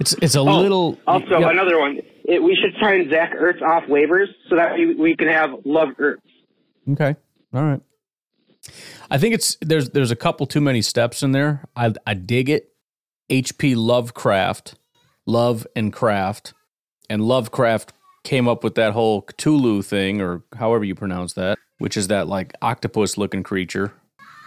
[0.00, 1.50] It's it's a Oh, little Also, yeah.
[1.50, 2.00] another one.
[2.24, 5.90] It, we should sign Zach Ertz off waivers so that we, we can have Love
[6.00, 6.18] Ertz.
[6.90, 7.14] Okay.
[7.54, 7.80] All right.
[9.10, 11.64] I think it's there's there's a couple too many steps in there.
[11.76, 12.68] I I dig it.
[13.30, 14.74] HP Lovecraft,
[15.26, 16.52] Love and Craft,
[17.08, 17.92] and Lovecraft
[18.24, 22.28] came up with that whole Cthulhu thing, or however you pronounce that, which is that
[22.28, 23.92] like octopus looking creature.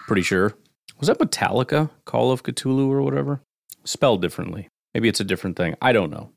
[0.07, 0.53] Pretty sure.
[0.99, 1.89] Was that Metallica?
[2.05, 3.41] Call of Cthulhu or whatever?
[3.83, 4.69] Spelled differently.
[4.93, 5.75] Maybe it's a different thing.
[5.81, 6.31] I don't know.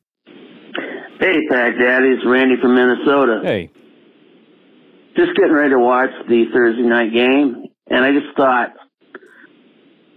[1.20, 3.40] Hey, Pack Daddy, it's Randy from Minnesota.
[3.42, 3.70] Hey.
[5.16, 8.74] Just getting ready to watch the Thursday night game, and I just thought,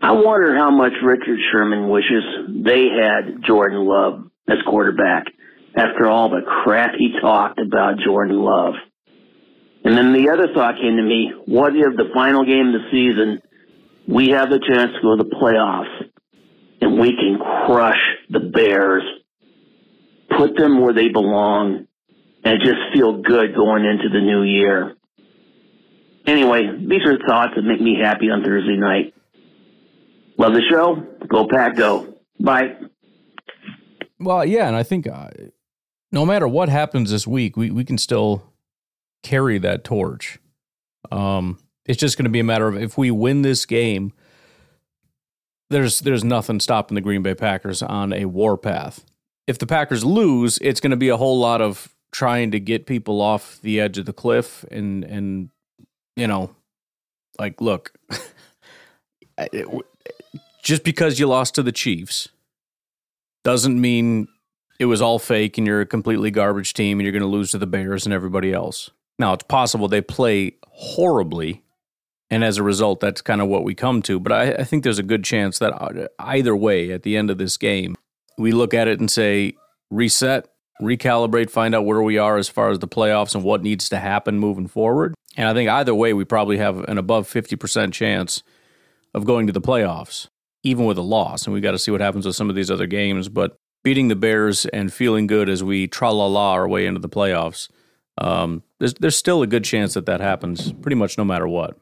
[0.04, 2.24] I wonder how much Richard Sherman wishes
[2.64, 5.26] they had Jordan Love as quarterback
[5.76, 8.74] after all the crap he talked about Jordan Love.
[9.84, 12.88] And then the other thought came to me, what if the final game of the
[12.92, 13.42] season,
[14.08, 16.10] we have the chance to go to the playoffs
[16.82, 17.38] and we can
[17.68, 19.04] crush the Bears,
[20.36, 21.86] put them where they belong,
[22.44, 24.96] and just feel good going into the new year.
[26.26, 29.14] Anyway, these are thoughts that make me happy on Thursday night.
[30.38, 30.96] Love the show.
[31.28, 32.16] Go Pack, go.
[32.40, 32.76] Bye.
[34.20, 35.30] Well, yeah, and I think uh,
[36.12, 38.52] no matter what happens this week, we, we can still
[39.24, 40.40] carry that torch.
[41.12, 44.14] Um, it's just going to be a matter of if we win this game,
[45.70, 49.06] there's there's nothing stopping the Green Bay Packers on a warpath.
[49.48, 52.86] If the Packers lose, it's going to be a whole lot of trying to get
[52.86, 55.50] people off the edge of the cliff and and
[56.16, 56.56] you know,
[57.40, 57.94] like look,
[60.62, 62.30] just because you lost to the Chiefs
[63.44, 64.28] doesn't mean
[64.80, 67.52] it was all fake and you're a completely garbage team and you're going to lose
[67.52, 68.90] to the Bears and everybody else.
[69.20, 71.64] Now, it's possible they play horribly,
[72.32, 74.20] and as a result, that's kind of what we come to.
[74.20, 77.30] But I, I think there's a good chance that uh, either way, at the end
[77.30, 77.96] of this game,
[78.38, 79.54] we look at it and say,
[79.92, 80.48] reset,
[80.82, 84.00] recalibrate, find out where we are as far as the playoffs and what needs to
[84.00, 85.14] happen moving forward.
[85.38, 88.42] And I think either way, we probably have an above 50% chance
[89.14, 90.28] of going to the playoffs,
[90.64, 91.46] even with a loss.
[91.46, 93.30] And we've got to see what happens with some of these other games.
[93.30, 97.00] But beating the Bears and feeling good as we tra la la our way into
[97.00, 97.70] the playoffs,
[98.18, 101.78] um, there's there's still a good chance that that happens, pretty much no matter what.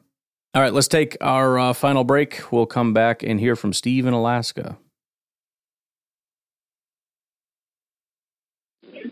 [0.54, 2.50] All right, let's take our uh, final break.
[2.50, 4.78] We'll come back and hear from Steve in Alaska.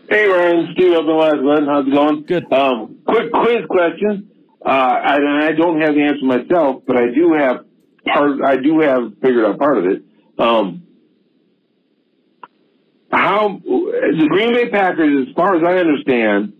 [0.09, 1.67] Hey Ryan, Steve up in Westwood.
[1.67, 2.23] How's it going?
[2.23, 2.51] Good.
[2.51, 4.29] Um, quick quiz question.
[4.65, 7.65] Uh, I, and I don't have the answer myself, but I do have
[8.13, 8.41] part.
[8.43, 10.03] I do have figured out part of it.
[10.37, 10.83] Um,
[13.11, 16.53] how the Green Bay Packers, as far as I understand,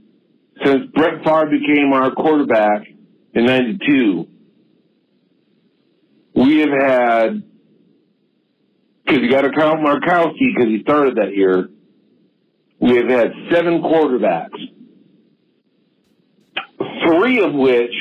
[0.63, 2.87] since Brett Favre became our quarterback
[3.33, 4.27] in '92,
[6.35, 7.43] we have had
[9.05, 11.69] because you got to count Majkowski because he started that year.
[12.79, 14.59] We have had seven quarterbacks,
[17.07, 17.93] three of which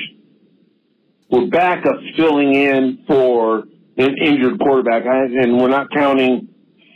[1.30, 3.64] were backups filling in for
[3.96, 6.48] an injured quarterback, and we're not counting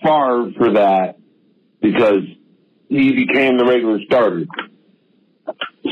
[0.03, 1.17] Favre for that
[1.81, 2.23] because
[2.89, 4.45] he became the regular starter.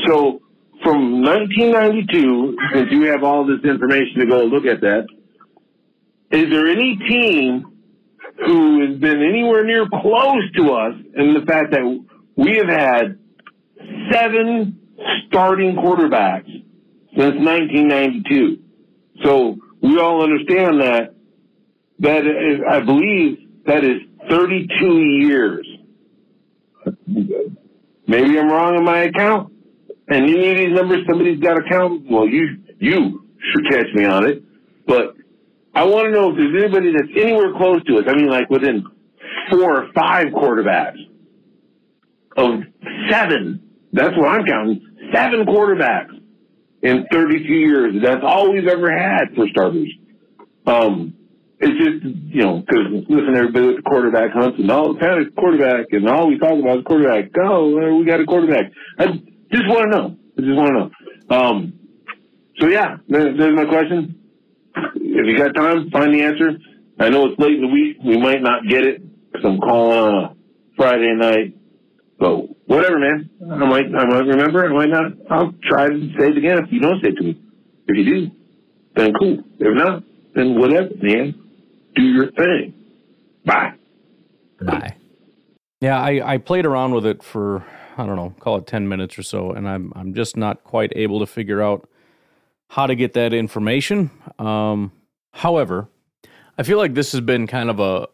[0.07, 0.41] So
[0.83, 5.05] from 1992, since you have all this information to go look at that,
[6.31, 7.65] is there any team
[8.45, 13.19] who has been anywhere near close to us in the fact that we have had
[14.11, 14.79] seven
[15.27, 16.60] starting quarterbacks
[17.15, 18.59] since 1992?
[19.23, 21.15] So we all understand that
[21.99, 25.67] that is, I believe that is 32 years.
[28.07, 29.53] Maybe I'm wrong in my account.
[30.07, 32.05] And any of these numbers somebody's got to count.
[32.09, 34.43] Well, you you should catch me on it.
[34.85, 35.15] But
[35.73, 38.05] I want to know if there's anybody that's anywhere close to us.
[38.07, 38.85] I mean, like within
[39.49, 40.97] four or five quarterbacks
[42.35, 42.61] of
[43.09, 43.69] seven.
[43.93, 44.81] That's what I'm counting.
[45.13, 46.20] Seven quarterbacks
[46.81, 47.95] in 32 years.
[48.01, 49.89] That's all we've ever had for starters.
[50.65, 51.13] Um,
[51.59, 55.25] it's just, you know, because listen, everybody with the quarterback hunts and all the kind
[55.25, 57.29] of quarterback and all we talk about is quarterback.
[57.37, 58.71] Oh, we got a quarterback.
[58.97, 59.05] I
[59.51, 60.17] just want to know.
[60.37, 61.37] I just want to know.
[61.37, 61.73] Um,
[62.59, 64.19] so yeah, there's, my question.
[64.75, 66.51] If you got time, find the answer.
[66.99, 67.97] I know it's late in the week.
[68.03, 69.01] We might not get it
[69.31, 70.35] because I'm calling on a
[70.75, 71.57] Friday night.
[72.19, 73.29] But whatever, man.
[73.51, 74.65] I might, I might remember.
[74.65, 75.11] I might not.
[75.29, 77.41] I'll try to say it again if you don't say it to me.
[77.87, 78.31] If you do,
[78.95, 79.43] then cool.
[79.59, 80.03] If not,
[80.33, 81.35] then whatever, man.
[81.95, 82.73] Do your thing.
[83.45, 83.73] Bye.
[84.61, 84.95] Bye.
[85.81, 87.65] Yeah, I, I played around with it for
[87.97, 90.93] I don't know, call it ten minutes or so, and I'm I'm just not quite
[90.95, 91.89] able to figure out
[92.69, 94.11] how to get that information.
[94.39, 94.93] Um,
[95.33, 95.89] however,
[96.57, 98.07] I feel like this has been kind of a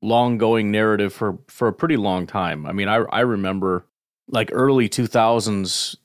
[0.00, 2.64] long going narrative for for a pretty long time.
[2.64, 3.84] I mean, I I remember
[4.28, 5.96] like early 2000s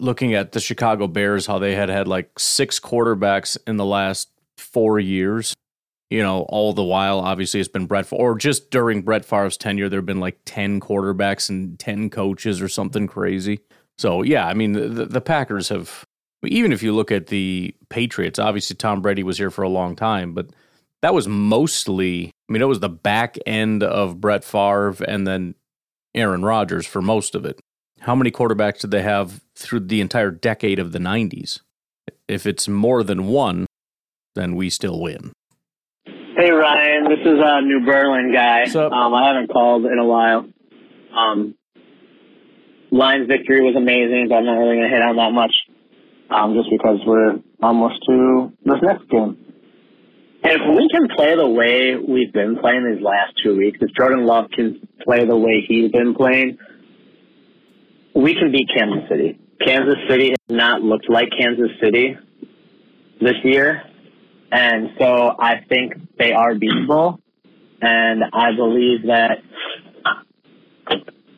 [0.00, 4.30] looking at the Chicago Bears how they had had like six quarterbacks in the last
[4.56, 5.54] 4 years.
[6.10, 9.56] You know, all the while obviously it's been Brett Favre, or just during Brett Favre's
[9.56, 13.60] tenure there've been like 10 quarterbacks and 10 coaches or something crazy.
[13.98, 16.06] So, yeah, I mean, the, the Packers have
[16.44, 19.96] even if you look at the Patriots, obviously Tom Brady was here for a long
[19.96, 20.50] time, but
[21.02, 25.54] that was mostly, I mean, it was the back end of Brett Favre and then
[26.14, 27.60] Aaron Rodgers for most of it.
[28.00, 31.60] How many quarterbacks did they have through the entire decade of the 90s?
[32.28, 33.66] If it's more than one,
[34.34, 35.32] then we still win.
[36.06, 38.62] Hey Ryan, this is a New Berlin guy.
[38.62, 40.46] Um, I haven't called in a while.
[41.12, 41.56] Um,
[42.90, 45.52] Lions victory was amazing, but I'm not really going to hit on that much,
[46.30, 49.36] um, just because we're almost to this next game.
[50.42, 54.24] If we can play the way we've been playing these last two weeks, if Jordan
[54.24, 56.58] Love can play the way he's been playing,
[58.14, 59.38] we can beat Kansas City.
[59.64, 62.16] Kansas City has not looked like Kansas City
[63.20, 63.82] this year,
[64.52, 67.18] and so I think they are beatable.
[67.80, 69.38] And I believe that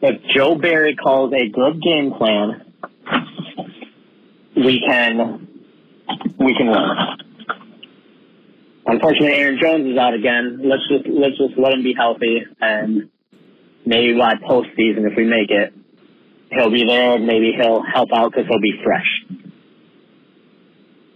[0.03, 2.72] if Joe Barry calls a good game plan,
[4.57, 5.48] we can
[6.38, 7.30] we can win.
[8.91, 10.61] Unfortunately, Aaron Jones is out again.
[10.64, 13.09] Let's just let's just let him be healthy, and
[13.86, 15.72] maybe by postseason, if we make it,
[16.51, 17.18] he'll be there.
[17.18, 19.07] Maybe he'll help out because he'll be fresh.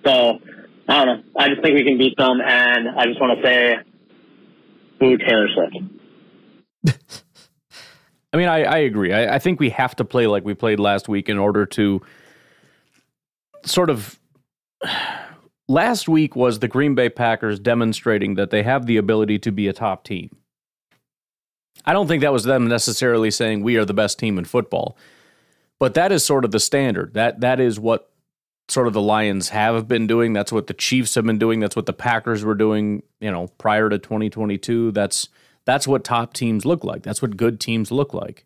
[0.04, 0.38] So
[0.88, 1.22] I don't know.
[1.36, 3.76] I just think we can beat them, and I just want to say,
[5.00, 7.24] boo Taylor Swift.
[8.32, 9.12] I mean, I, I agree.
[9.12, 12.02] I, I think we have to play like we played last week in order to
[13.64, 14.18] sort of.
[15.68, 19.66] Last week was the Green Bay Packers demonstrating that they have the ability to be
[19.66, 20.36] a top team.
[21.86, 24.96] I don't think that was them necessarily saying we are the best team in football,
[25.78, 27.14] but that is sort of the standard.
[27.14, 28.10] That that is what
[28.68, 30.32] sort of the Lions have been doing.
[30.32, 31.60] That's what the Chiefs have been doing.
[31.60, 34.92] That's what the Packers were doing, you know, prior to 2022.
[34.92, 35.28] That's
[35.64, 37.02] that's what top teams look like.
[37.02, 38.44] That's what good teams look like.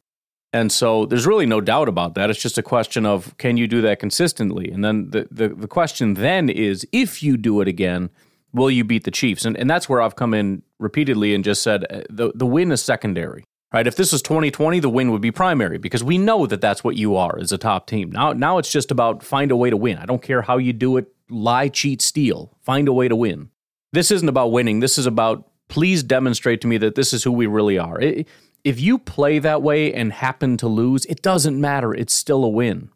[0.53, 2.31] And so there's really no doubt about that.
[2.31, 4.71] It's just a question of can you do that consistently?
[4.71, 8.11] And then the, the, the question then is if you do it again,
[8.53, 9.45] will you beat the Chiefs?
[9.45, 12.73] And, and that's where I've come in repeatedly and just said uh, the, the win
[12.73, 13.45] is secondary.
[13.71, 13.87] Right?
[13.87, 16.97] If this was 2020, the win would be primary because we know that that's what
[16.97, 18.11] you are as a top team.
[18.11, 19.99] Now, now it's just about find a way to win.
[19.99, 22.57] I don't care how you do it, lie, cheat, steal.
[22.63, 23.51] Find a way to win.
[23.93, 24.81] This isn't about winning.
[24.81, 28.01] This is about please demonstrate to me that this is who we really are.
[28.01, 28.27] It,
[28.65, 31.95] if you play that way and happen to lose, it doesn't matter.
[31.95, 32.91] It's still a win.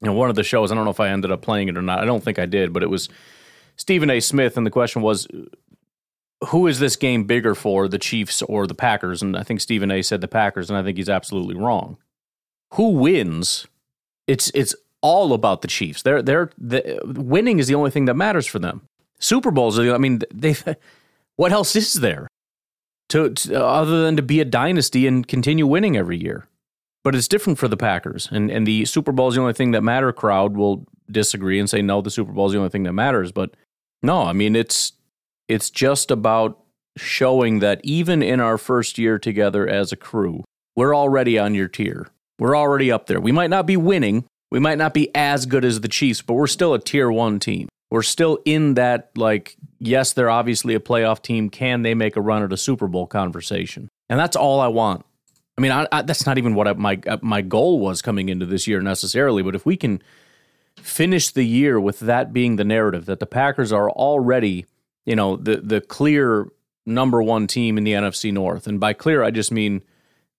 [0.00, 1.82] You one of the shows, I don't know if I ended up playing it or
[1.82, 2.00] not.
[2.00, 3.08] I don't think I did, but it was
[3.76, 4.20] Stephen A.
[4.20, 5.28] Smith, and the question was,
[6.48, 9.22] who is this game bigger for, the Chiefs or the Packers?
[9.22, 10.02] And I think Stephen A.
[10.02, 11.98] said the Packers, and I think he's absolutely wrong.
[12.74, 13.66] Who wins?
[14.26, 16.02] It's it's all about the Chiefs.
[16.02, 18.82] They're they're the, winning is the only thing that matters for them.
[19.18, 20.56] Super Bowls I mean, they.
[21.36, 22.28] What else is there?
[23.08, 26.48] To, to, uh, other than to be a dynasty and continue winning every year.
[27.04, 29.72] But it's different for the Packers, and and the Super Bowl is the only thing
[29.72, 30.12] that matter.
[30.12, 33.32] Crowd will disagree and say no, the Super Bowl is the only thing that matters.
[33.32, 33.54] But
[34.02, 34.92] no, I mean it's
[35.48, 36.60] it's just about
[36.96, 40.44] showing that even in our first year together as a crew,
[40.76, 42.06] we're already on your tier.
[42.38, 43.20] We're already up there.
[43.20, 46.34] We might not be winning, we might not be as good as the Chiefs, but
[46.34, 50.80] we're still a tier one team we're still in that like yes they're obviously a
[50.80, 51.50] playoff team.
[51.50, 53.88] Can they make a run at a super bowl conversation?
[54.08, 55.04] And that's all i want.
[55.58, 58.30] I mean I, I, that's not even what I, my uh, my goal was coming
[58.30, 60.02] into this year necessarily but if we can
[60.76, 64.64] finish the year with that being the narrative that the packers are already
[65.04, 66.48] you know the the clear
[66.86, 68.66] number one team in the nfc north.
[68.66, 69.82] And by clear i just mean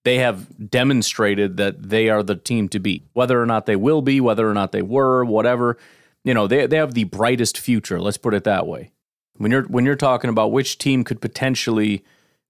[0.04, 3.06] they have demonstrated that they are the team to beat.
[3.14, 5.78] Whether or not they will be whether or not they were whatever
[6.24, 8.00] you know, they they have the brightest future.
[8.00, 8.92] Let's put it that way.
[9.36, 12.04] When you're when you're talking about which team could potentially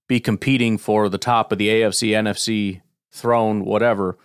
[0.06, 4.18] be competing for the top of the AFC, NFC throne, whatever,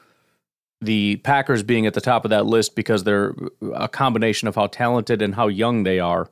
[0.81, 3.33] the Packers being at the top of that list because they're
[3.73, 6.29] a combination of how talented and how young they are.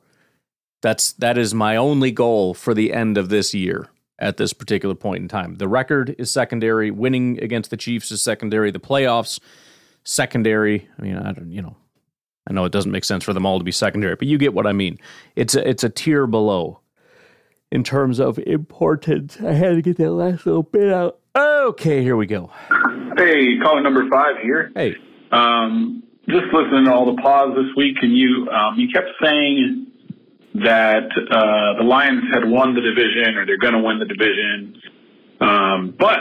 [0.82, 3.88] That's that is my only goal for the end of this year
[4.18, 5.56] at this particular point in time.
[5.56, 6.90] The record is secondary.
[6.90, 8.70] Winning against the Chiefs is secondary.
[8.70, 9.40] The playoffs
[10.04, 10.88] secondary.
[10.98, 11.76] I mean, I don't, you know,
[12.48, 14.54] I know it doesn't make sense for them all to be secondary, but you get
[14.54, 14.98] what I mean.
[15.36, 16.80] It's a, it's a tier below
[17.70, 19.38] in terms of importance.
[19.40, 21.18] I had to get that last little bit out.
[21.36, 22.50] Okay, here we go.
[23.16, 24.72] Hey, caller number five here.
[24.74, 24.96] Hey.
[25.30, 29.86] Um, just listening to all the pause this week, and you um, you kept saying
[30.54, 34.80] that uh, the Lions had won the division or they're going to win the division.
[35.40, 36.18] Um, but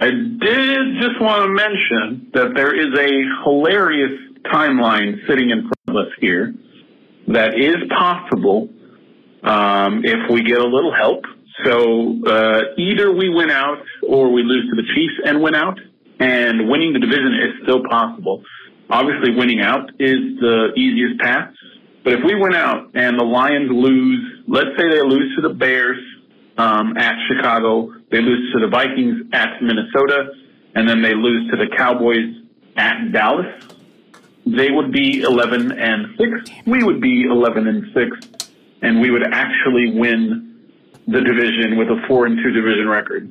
[0.00, 5.88] I did just want to mention that there is a hilarious timeline sitting in front
[5.88, 6.54] of us here
[7.28, 8.68] that is possible
[9.42, 11.24] um, if we get a little help.
[11.64, 15.78] So uh, either we win out or we lose to the Chiefs and win out,
[16.18, 18.42] and winning the division is still possible.
[18.88, 21.52] Obviously, winning out is the easiest path.
[22.02, 25.54] But if we win out and the Lions lose, let's say they lose to the
[25.54, 25.98] Bears
[26.56, 30.32] um, at Chicago, they lose to the Vikings at Minnesota,
[30.74, 32.36] and then they lose to the Cowboys
[32.76, 33.46] at Dallas
[34.46, 36.50] they would be 11 and 6.
[36.66, 38.44] We would be 11 and 6.
[38.82, 40.58] And we would actually win
[41.06, 43.30] the division with a 4 and 2 division record.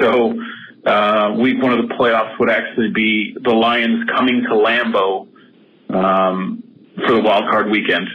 [0.00, 0.34] So,
[0.86, 5.28] uh, week one of the playoffs would actually be the Lions coming to Lambeau,
[5.90, 6.62] um,
[7.04, 8.08] for the wild card weekend.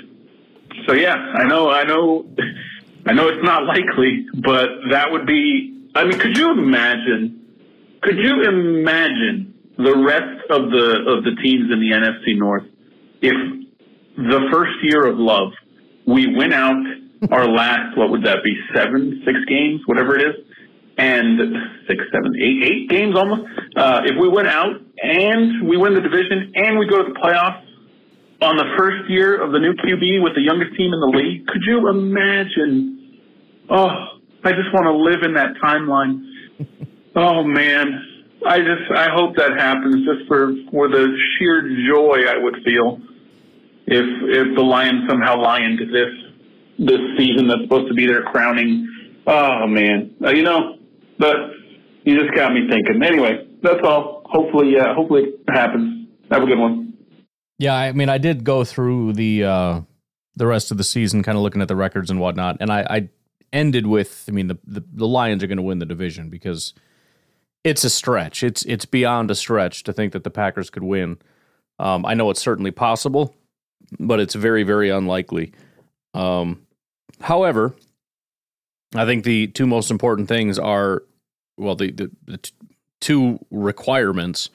[0.88, 2.26] So yeah, I know, I know,
[3.06, 7.42] I know it's not likely, but that would be, I mean, could you imagine,
[8.02, 12.64] could you imagine the rest of the of the teams in the NFC North,
[13.22, 13.34] if
[14.18, 15.52] the first year of love,
[16.06, 16.76] we went out
[17.32, 20.36] our last what would that be seven, six games, whatever it is,
[20.98, 21.40] and
[21.88, 23.44] six, seven, eight, eight games almost.
[23.76, 27.20] Uh, if we went out and we win the division and we go to the
[27.20, 27.64] playoffs
[28.42, 31.46] on the first year of the new QB with the youngest team in the league,
[31.48, 33.20] could you imagine?
[33.70, 33.90] Oh,
[34.44, 36.26] I just want to live in that timeline.
[37.16, 38.11] Oh man,
[38.48, 43.00] I just I hope that happens just for for the sheer joy I would feel
[43.88, 48.24] if if the Lions somehow lion to this this season that's supposed to be their
[48.24, 48.88] crowning.
[49.28, 50.78] Oh man, uh, you know,
[51.20, 51.36] but
[52.04, 53.04] you just got me thinking.
[53.04, 54.24] Anyway, that's all.
[54.26, 56.08] Hopefully, uh, hopefully it happens.
[56.32, 56.94] Have a good one.
[57.60, 59.82] Yeah, I mean, I did go through the uh,
[60.36, 62.82] the rest of the season, kind of looking at the records and whatnot, and I,
[62.90, 63.10] I
[63.54, 66.74] ended with, I mean, the the, the Lions are going to win the division because
[67.64, 68.44] it's a stretch.
[68.44, 71.18] It's it's beyond a stretch to think that the Packers could win.
[71.80, 73.36] Um, I know it's certainly possible,
[74.00, 75.54] but it's very very unlikely.
[76.14, 76.66] Um,
[77.20, 77.74] however,
[78.96, 81.04] I think the two most important things are
[81.58, 82.54] well the the, the t-
[83.00, 84.50] two requirements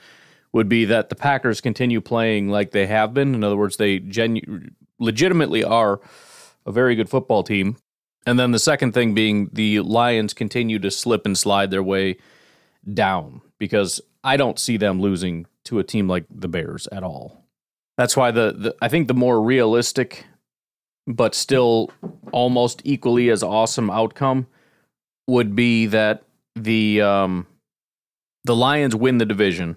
[0.53, 3.35] would be that the Packers continue playing like they have been.
[3.35, 6.01] In other words, they genu- legitimately are
[6.65, 7.77] a very good football team.
[8.27, 12.17] And then the second thing being the Lions continue to slip and slide their way
[12.93, 17.45] down because I don't see them losing to a team like the Bears at all.
[17.97, 20.27] That's why the, the I think the more realistic
[21.07, 21.91] but still
[22.33, 24.47] almost equally as awesome outcome
[25.29, 26.25] would be that
[26.55, 27.47] the um,
[28.45, 29.77] the Lions win the division.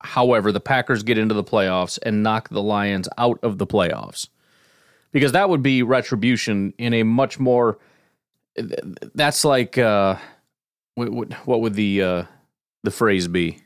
[0.00, 4.28] However, the Packers get into the playoffs and knock the Lions out of the playoffs.
[5.10, 7.78] Because that would be retribution in a much more
[9.14, 10.16] that's like uh,
[10.98, 12.22] what, what would the uh,
[12.84, 13.58] the phrase be?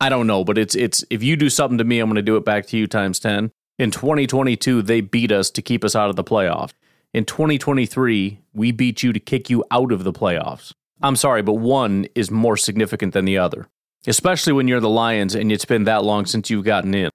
[0.00, 2.22] I don't know, but it's it's if you do something to me, I'm going to
[2.22, 3.50] do it back to you times 10.
[3.78, 6.72] In 2022, they beat us to keep us out of the playoffs.
[7.12, 10.72] In 2023, we beat you to kick you out of the playoffs.
[11.02, 13.68] I'm sorry, but one is more significant than the other,
[14.06, 17.10] especially when you're the Lions and it's been that long since you've gotten in.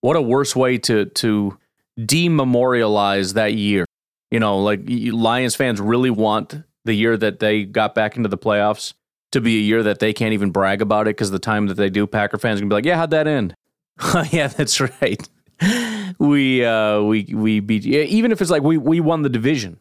[0.00, 1.58] What a worse way to to
[1.98, 3.84] dememorialize that year.
[4.30, 8.38] You know, like Lions fans really want the year that they got back into the
[8.38, 8.94] playoffs
[9.32, 11.74] to be a year that they can't even brag about it because the time that
[11.74, 13.54] they do, Packer fans are gonna be like, "Yeah, how'd that end?"
[14.30, 15.28] yeah, that's right.
[16.18, 17.84] we uh, we we beat.
[17.86, 19.78] Even if it's like we we won the division.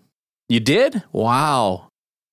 [0.47, 1.03] You did?
[1.11, 1.89] Wow.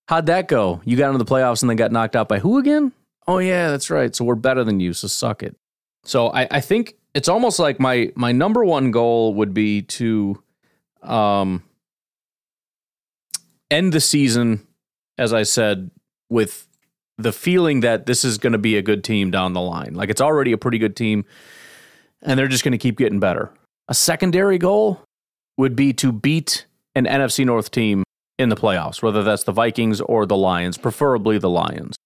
[0.09, 0.81] How'd that go?
[0.85, 2.93] You got into the playoffs and then got knocked out by who again?
[3.27, 4.14] Oh yeah, that's right.
[4.14, 4.93] So we're better than you.
[4.93, 5.57] So suck it.
[6.05, 10.43] So I, I think it's almost like my my number one goal would be to
[11.03, 11.62] um
[13.71, 14.67] end the season,
[15.19, 15.91] as I said,
[16.29, 16.67] with
[17.19, 19.95] the feeling that this is going to be a good team down the line.
[19.95, 21.25] Like it's already a pretty good team,
[22.23, 23.53] and they're just going to keep getting better.
[23.89, 25.03] A secondary goal
[25.57, 28.03] would be to beat an NFC North team
[28.39, 31.97] in the playoffs, whether that's the Vikings or the Lions, preferably the Lions.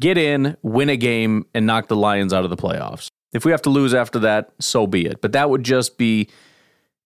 [0.00, 3.08] Get in, win a game, and knock the Lions out of the playoffs.
[3.32, 5.20] If we have to lose after that, so be it.
[5.20, 6.28] But that would just be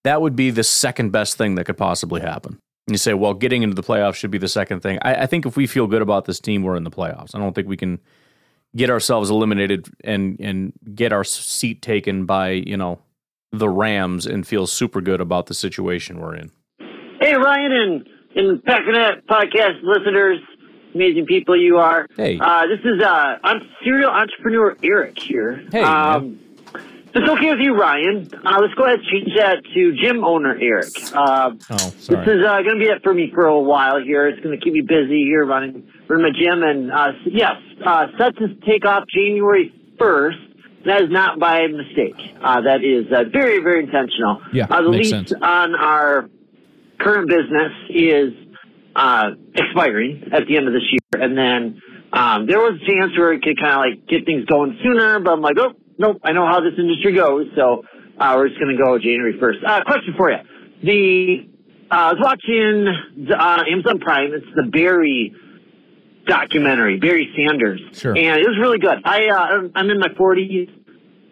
[0.04, 2.58] that would be the second best thing that could possibly happen.
[2.86, 4.98] And you say, well, getting into the playoffs should be the second thing.
[5.02, 7.34] I, I think if we feel good about this team, we're in the playoffs.
[7.34, 8.00] I don't think we can
[8.74, 12.98] get ourselves eliminated and and get our seat taken by you know
[13.52, 16.50] the Rams and feel super good about the situation we're in.
[17.20, 20.40] Hey, Ryan and, and Packernet podcast listeners,
[20.94, 22.06] amazing people you are.
[22.16, 22.38] Hey.
[22.40, 25.62] Uh, this is uh, I'm serial entrepreneur Eric here.
[25.70, 25.82] Hey.
[25.82, 26.40] Um,
[27.14, 30.56] it's okay with you, Ryan, uh, let's go ahead and change that to gym owner
[30.60, 30.90] Eric.
[31.12, 34.28] Uh, oh, This is uh, going to be it for me for a while here.
[34.28, 36.62] It's going to keep me busy here running, running my gym.
[36.62, 40.84] And uh, yes, uh, set to take off January 1st.
[40.86, 42.16] That is not by mistake.
[42.42, 44.42] Uh, that is uh, very, very intentional.
[44.52, 45.32] Yeah, uh, the makes lease sense.
[45.40, 46.28] on our
[46.98, 48.32] current business is
[48.96, 51.80] uh, expiring at the end of this year, and then
[52.12, 55.20] um, there was a chance where it could kind of like get things going sooner.
[55.20, 57.84] But I'm like, oh, nope, I know how this industry goes, so
[58.18, 59.64] uh, we're just going to go January 1st.
[59.66, 60.38] Uh, question for you:
[60.82, 61.48] The
[61.90, 64.32] uh, I was watching the, uh, Amazon Prime.
[64.32, 65.34] It's the Barry
[66.26, 68.12] documentary, Barry Sanders, Sure.
[68.16, 68.98] and it was really good.
[69.04, 70.70] I uh, I'm in my 40s,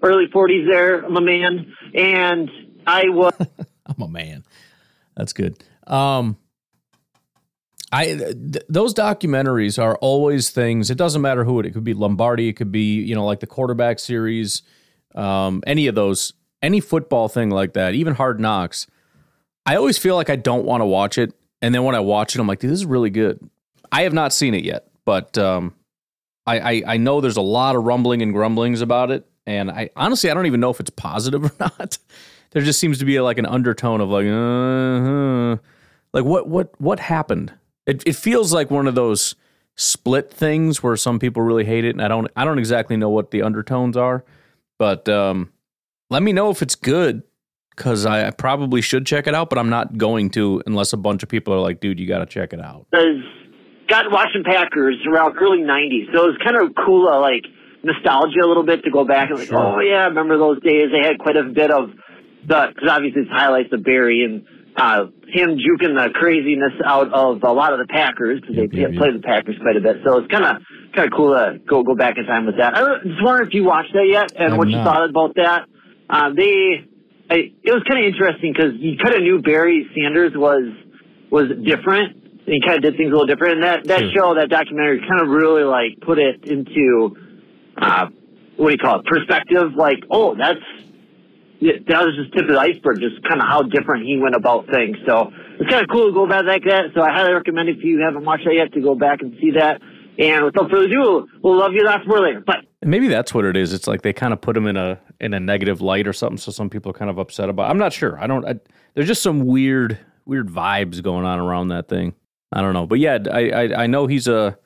[0.02, 0.66] early 40s.
[0.68, 2.50] There, I'm a man, and
[2.86, 3.32] I was.
[3.86, 4.44] I'm a man.
[5.16, 5.62] That's good.
[5.86, 6.36] Um,
[7.92, 10.90] I th- those documentaries are always things.
[10.90, 11.66] It doesn't matter who it.
[11.66, 12.48] It could be Lombardi.
[12.48, 14.62] It could be you know like the quarterback series.
[15.14, 16.32] Um, any of those,
[16.62, 18.86] any football thing like that, even Hard Knocks.
[19.66, 22.34] I always feel like I don't want to watch it, and then when I watch
[22.34, 23.40] it, I'm like, this is really good.
[23.92, 25.74] I have not seen it yet, but um,
[26.46, 29.90] I, I I know there's a lot of rumbling and grumblings about it, and I
[29.96, 31.98] honestly I don't even know if it's positive or not.
[32.52, 35.60] there just seems to be like an undertone of like, uh,
[36.12, 37.52] like what what what happened?
[37.90, 39.34] It it feels like one of those
[39.74, 43.10] split things where some people really hate it, and I don't I don't exactly know
[43.10, 44.24] what the undertones are,
[44.78, 45.52] but um,
[46.08, 47.24] let me know if it's good
[47.74, 50.96] because I, I probably should check it out, but I'm not going to unless a
[50.96, 52.86] bunch of people are like, dude, you got to check it out.
[53.88, 57.44] got watching Packers around early '90s, so it was kind of cool, uh, like
[57.82, 60.92] nostalgia a little bit to go back and like, oh yeah, I remember those days.
[60.92, 61.90] They had quite a bit of
[62.46, 64.46] the because obviously it's highlights of Barry and
[64.76, 68.92] uh, him juking the craziness out of a lot of the Packers because they yep,
[68.94, 69.98] play the Packers quite a bit.
[70.04, 70.62] So it's kind of
[70.94, 72.74] kind of cool to go go back in time with that.
[72.74, 74.84] I just wondering if you watched that yet and I'm what you not.
[74.84, 75.66] thought about that.
[76.08, 76.88] Uh, they,
[77.30, 80.72] I, it was kind of interesting because you kind of knew Barry Sanders was
[81.30, 82.16] was different.
[82.46, 83.56] And he kind of did things a little different.
[83.56, 87.14] And that, that show, that documentary kind of really like put it into,
[87.76, 88.08] uh,
[88.56, 89.06] what do you call it?
[89.06, 89.74] Perspective.
[89.76, 90.58] Like, oh, that's,
[91.60, 94.66] that was just tip of the iceberg, just kind of how different he went about
[94.72, 94.96] things.
[95.06, 96.92] So it's kind of cool to go back like that.
[96.94, 99.52] So I highly recommend if you haven't watched that yet to go back and see
[99.52, 99.80] that.
[100.18, 102.42] And without further ado, we'll love you lots more later.
[102.44, 103.72] But Maybe that's what it is.
[103.72, 106.38] It's like they kind of put him in a in a negative light or something,
[106.38, 107.66] so some people are kind of upset about.
[107.66, 107.70] It.
[107.70, 108.18] I'm not sure.
[108.18, 108.44] I don't.
[108.46, 108.54] I,
[108.94, 112.14] there's just some weird weird vibes going on around that thing.
[112.52, 114.58] I don't know, but yeah, I I, I know he's a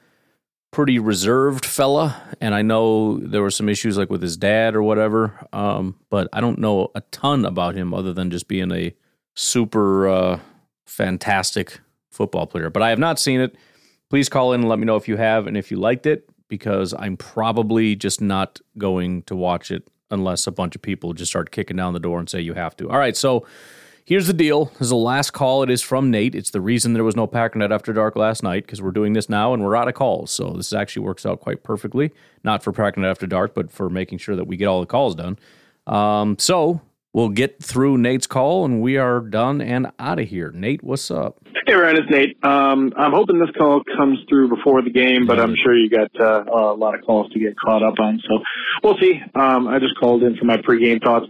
[0.75, 4.83] pretty reserved fella, and I know there were some issues like with his dad or
[4.83, 5.47] whatever.
[5.53, 8.93] Um, but I don't know a ton about him other than just being a
[9.35, 10.41] super uh,
[10.85, 11.79] fantastic
[12.11, 12.71] football player.
[12.71, 13.55] But I have not seen it.
[14.11, 16.29] Please call in and let me know if you have and if you liked it,
[16.49, 21.31] because I'm probably just not going to watch it unless a bunch of people just
[21.31, 22.91] start kicking down the door and say you have to.
[22.91, 23.47] All right, so
[24.05, 24.67] here's the deal.
[24.67, 25.63] This is the last call.
[25.63, 26.35] It is from Nate.
[26.35, 29.29] It's the reason there was no Packernet After Dark last night because we're doing this
[29.29, 30.31] now and we're out of calls.
[30.31, 32.13] So this actually works out quite perfectly.
[32.43, 35.15] Not for Packernet After Dark, but for making sure that we get all the calls
[35.15, 35.39] done.
[35.87, 36.81] Um, so
[37.13, 40.51] we'll get through Nate's call and we are done and out of here.
[40.53, 41.39] Nate, what's up?
[41.67, 42.45] Hey, Ryan, it's Nate.
[42.45, 46.11] Um, I'm hoping this call comes through before the game, but I'm sure you got
[46.21, 48.21] uh, a lot of calls to get caught up on.
[48.29, 48.39] So
[48.83, 49.23] we'll see.
[49.35, 51.27] Um, I just called in for my pregame thoughts.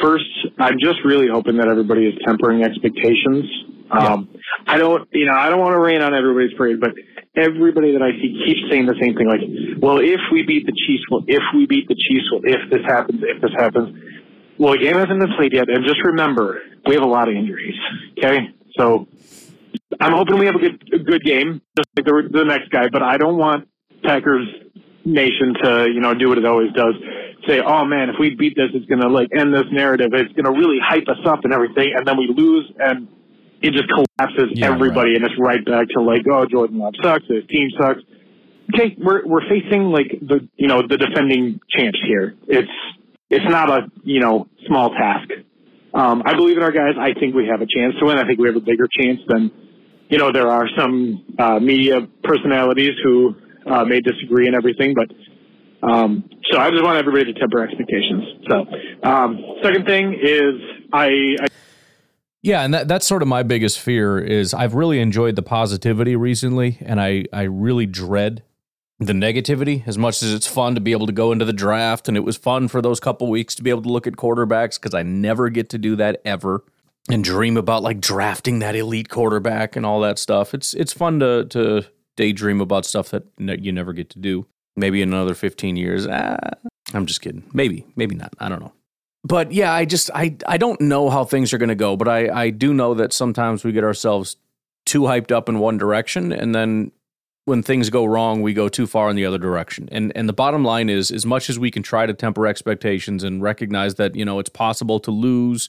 [0.00, 0.24] First,
[0.58, 3.44] I'm just really hoping that everybody is tempering expectations.
[3.90, 4.28] Um,
[4.66, 6.90] I don't, you know, I don't want to rain on everybody's parade, but
[7.34, 9.26] everybody that I see keeps saying the same thing.
[9.26, 9.40] Like,
[9.80, 12.84] well, if we beat the Chiefs, well, if we beat the Chiefs, well, if this
[12.84, 13.96] happens, if this happens.
[14.58, 17.34] Well, the game hasn't been played yet, and just remember, we have a lot of
[17.34, 17.78] injuries.
[18.18, 19.06] Okay, so
[20.00, 22.88] I'm hoping we have a good a good game, just like the, the next guy.
[22.90, 23.68] But I don't want
[24.02, 24.46] Packers
[25.04, 26.94] Nation to you know do what it always does,
[27.46, 30.10] say, oh man, if we beat this, it's gonna like end this narrative.
[30.12, 33.08] It's gonna really hype us up and everything, and then we lose, and
[33.62, 37.26] it just collapses Yeah, everybody, and it's right back to like, oh, Jordan Love sucks,
[37.26, 38.00] his team sucks.
[38.74, 42.34] Okay, we're we're facing like the you know the defending champs here.
[42.46, 42.70] It's
[43.30, 45.30] it's not a you know small task.
[45.94, 46.94] Um, I believe in our guys.
[47.00, 48.18] I think we have a chance to win.
[48.18, 49.50] I think we have a bigger chance than
[50.10, 53.34] you know there are some uh, media personalities who
[53.66, 55.08] uh, may disagree and everything, but
[55.82, 58.24] um, so I just want everybody to temper expectations.
[58.48, 58.66] So
[59.08, 60.54] um, second thing is
[60.92, 61.46] I, I
[62.42, 66.16] Yeah, and that, that's sort of my biggest fear is I've really enjoyed the positivity
[66.16, 68.42] recently, and I, I really dread
[69.00, 72.08] the negativity as much as it's fun to be able to go into the draft
[72.08, 74.74] and it was fun for those couple weeks to be able to look at quarterbacks
[74.74, 76.64] because I never get to do that ever
[77.08, 80.52] and dream about like drafting that elite quarterback and all that stuff.
[80.52, 81.84] It's it's fun to to
[82.16, 84.46] daydream about stuff that you never get to do.
[84.78, 86.06] Maybe in another 15 years.
[86.06, 86.38] Ah,
[86.94, 87.44] I'm just kidding.
[87.52, 88.32] Maybe, maybe not.
[88.38, 88.72] I don't know.
[89.24, 92.08] But yeah, I just I I don't know how things are going to go, but
[92.08, 94.36] I I do know that sometimes we get ourselves
[94.86, 96.92] too hyped up in one direction and then
[97.48, 99.88] when things go wrong, we go too far in the other direction.
[99.90, 103.24] And and the bottom line is as much as we can try to temper expectations
[103.24, 105.68] and recognize that, you know, it's possible to lose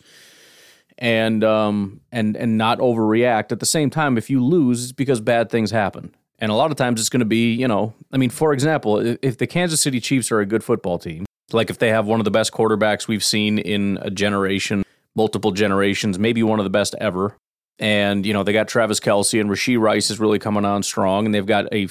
[0.97, 5.21] and um and and not overreact at the same time if you lose it's because
[5.21, 6.13] bad things happen.
[6.39, 9.17] And a lot of times it's going to be, you know, I mean, for example,
[9.21, 12.19] if, the Kansas City Chiefs are a good football team, like if they have one
[12.19, 14.83] of the best quarterbacks we've seen in a generation,
[15.15, 17.35] multiple generations, maybe one of the best ever.
[17.77, 21.25] And, you know, they got Travis Kelce and Rashee Rice is really coming on strong.
[21.25, 21.87] And they've got a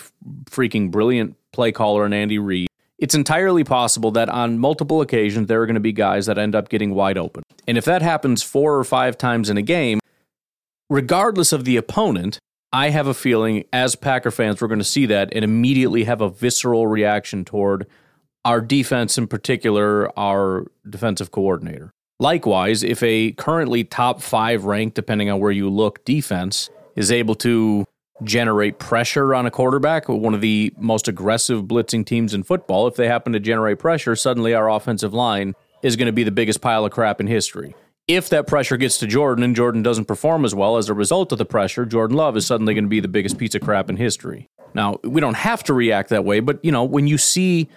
[0.47, 2.69] freaking brilliant play caller in Andy Reid.
[2.99, 6.55] It's entirely possible that on multiple occasions there are going to be guys that end
[6.55, 7.43] up getting wide open.
[7.67, 10.01] And if that happens four or five times in a game,
[10.91, 12.39] regardless of the opponent,
[12.73, 16.21] I have a feeling as Packer fans, we're going to see that and immediately have
[16.21, 17.87] a visceral reaction toward
[18.45, 21.93] our defense, in particular, our defensive coordinator.
[22.21, 27.35] Likewise, if a currently top five ranked, depending on where you look, defense is able
[27.37, 27.85] to
[28.25, 32.97] generate pressure on a quarterback, one of the most aggressive blitzing teams in football, if
[32.97, 36.61] they happen to generate pressure, suddenly our offensive line is going to be the biggest
[36.61, 37.75] pile of crap in history.
[38.09, 41.31] If that pressure gets to Jordan and Jordan doesn't perform as well as a result
[41.31, 43.91] of the pressure, Jordan Love is suddenly going to be the biggest piece of crap
[43.91, 44.49] in history.
[44.73, 47.69] Now, we don't have to react that way, but you know, when you see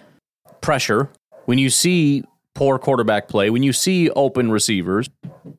[0.62, 1.10] pressure,
[1.44, 2.24] when you see
[2.54, 5.10] poor quarterback play, when you see open receivers,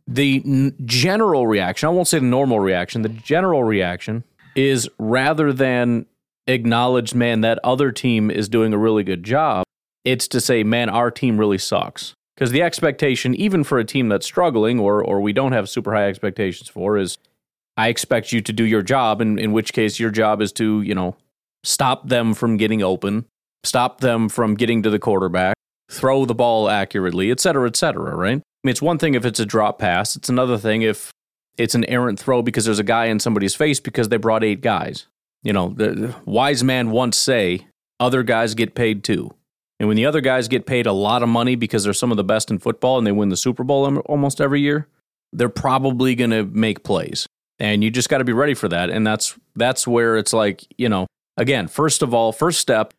[0.07, 4.23] the n- general reaction, I won't say the normal reaction, the general reaction
[4.55, 6.07] is rather than
[6.47, 9.65] acknowledge, man, that other team is doing a really good job,
[10.03, 12.15] it's to say, man, our team really sucks.
[12.35, 15.93] Because the expectation, even for a team that's struggling or or we don't have super
[15.93, 17.17] high expectations for, is
[17.77, 20.81] I expect you to do your job, and in which case your job is to,
[20.81, 21.15] you know,
[21.63, 23.25] stop them from getting open,
[23.63, 25.55] stop them from getting to the quarterback,
[25.89, 28.37] throw the ball accurately, et cetera, et cetera, right?
[28.37, 31.11] I mean, it's one thing if it's a drop pass, it's another thing if
[31.57, 34.61] it's an errant throw because there's a guy in somebody's face because they brought eight
[34.61, 35.07] guys.
[35.43, 37.67] You know, the, the wise man once say,
[37.99, 39.33] other guys get paid too.
[39.83, 42.17] And when the other guys get paid a lot of money because they're some of
[42.17, 44.87] the best in football and they win the Super Bowl almost every year,
[45.33, 47.27] they're probably going to make plays.
[47.59, 48.89] And you just got to be ready for that.
[48.89, 51.05] And that's that's where it's like, you know,
[51.37, 52.93] Again, first of all, first step,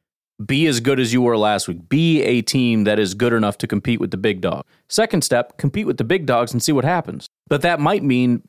[0.44, 1.88] be as good as you were last week.
[1.88, 4.64] Be a team that is good enough to compete with the big dog.
[4.88, 7.28] Second step, compete with the big dogs and see what happens.
[7.48, 8.42] But that might mean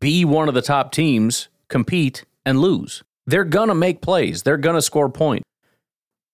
[0.00, 3.02] be one of the top teams, compete and lose.
[3.26, 4.42] They're going to make plays.
[4.42, 5.44] They're going to score points.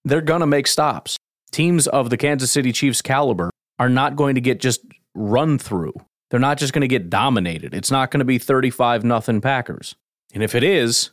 [0.04, 1.16] They're going to make stops.
[1.50, 4.80] Teams of the Kansas City Chiefs caliber are not going to get just
[5.14, 5.94] run through.
[6.30, 7.74] They're not just going to get dominated.
[7.74, 9.94] It's not going to be 35 nothing Packers.
[10.32, 11.10] And if it is,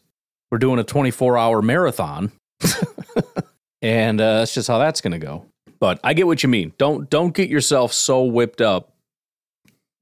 [0.50, 2.32] we're doing a 24 hour marathon.
[3.82, 5.46] and uh, that's just how that's going to go.
[5.80, 6.74] But I get what you mean.
[6.78, 8.94] Don't don't get yourself so whipped up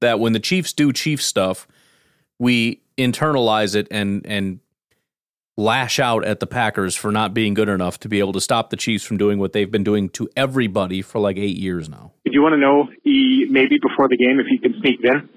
[0.00, 1.68] that when the Chiefs do Chief stuff,
[2.38, 4.60] we internalize it and and
[5.58, 8.70] lash out at the Packers for not being good enough to be able to stop
[8.70, 12.12] the Chiefs from doing what they've been doing to everybody for like eight years now.
[12.24, 15.28] If you want to know, maybe before the game, if you can sneak in,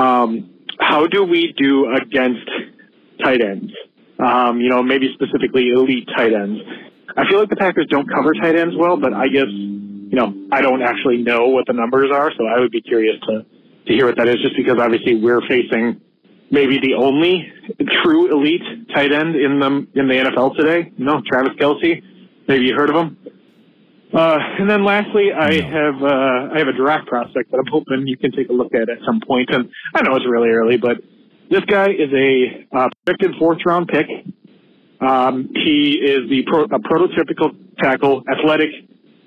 [0.00, 2.48] um, how do we do against
[3.22, 3.72] tight ends?
[4.24, 6.60] Um, you know, maybe specifically elite tight ends.
[7.16, 10.32] I feel like the Packers don't cover tight ends well, but I guess you know
[10.52, 13.44] I don't actually know what the numbers are, so I would be curious to
[13.86, 16.00] to hear what that is, just because obviously we're facing
[16.50, 17.52] maybe the only
[18.02, 20.92] true elite tight end in the in the NFL today.
[20.98, 22.02] No, Travis Kelce.
[22.46, 23.16] Maybe you heard of him.
[24.12, 28.06] Uh, and then lastly, I have uh, I have a draft prospect that I'm hoping
[28.06, 29.50] you can take a look at at some point.
[29.50, 30.96] And I know it's really early, but
[31.50, 34.06] this guy is a uh, projected fourth round pick.
[35.00, 38.70] Um, he is the pro- a prototypical tackle, athletic,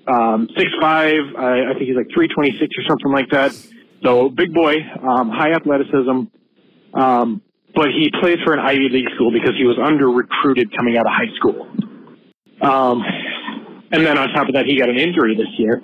[0.07, 1.21] um, six five.
[1.37, 3.55] I, I think he's like three twenty six or something like that.
[4.03, 6.23] So big boy, um, high athleticism.
[6.93, 7.41] Um,
[7.73, 11.05] but he plays for an Ivy League school because he was under recruited coming out
[11.05, 11.67] of high school.
[12.61, 13.01] Um,
[13.91, 15.81] and then on top of that, he got an injury this year.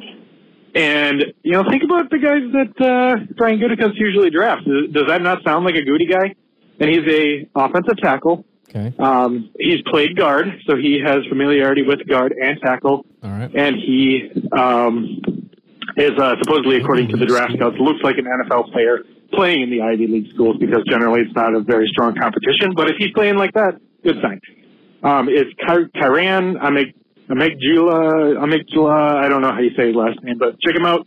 [0.75, 4.65] And, you know, think about the guys that uh, Brian Gutekunst usually drafts.
[4.65, 6.35] Does that not sound like a Goody guy?
[6.79, 8.45] And he's a offensive tackle.
[8.69, 8.93] Okay.
[8.99, 13.05] Um, he's played guard, so he has familiarity with guard and tackle.
[13.23, 13.49] All right.
[13.55, 15.49] And he um,
[15.95, 18.99] is uh, supposedly, according to the draft scouts, looks like an NFL player
[19.33, 22.73] playing in the Ivy League schools because generally it's not a very strong competition.
[22.75, 24.39] But if he's playing like that, good sign.
[25.03, 26.93] Um, it's Kyran Amig
[27.29, 31.05] Amigdala, Amigdala, I don't know how you say his last name, but check him out.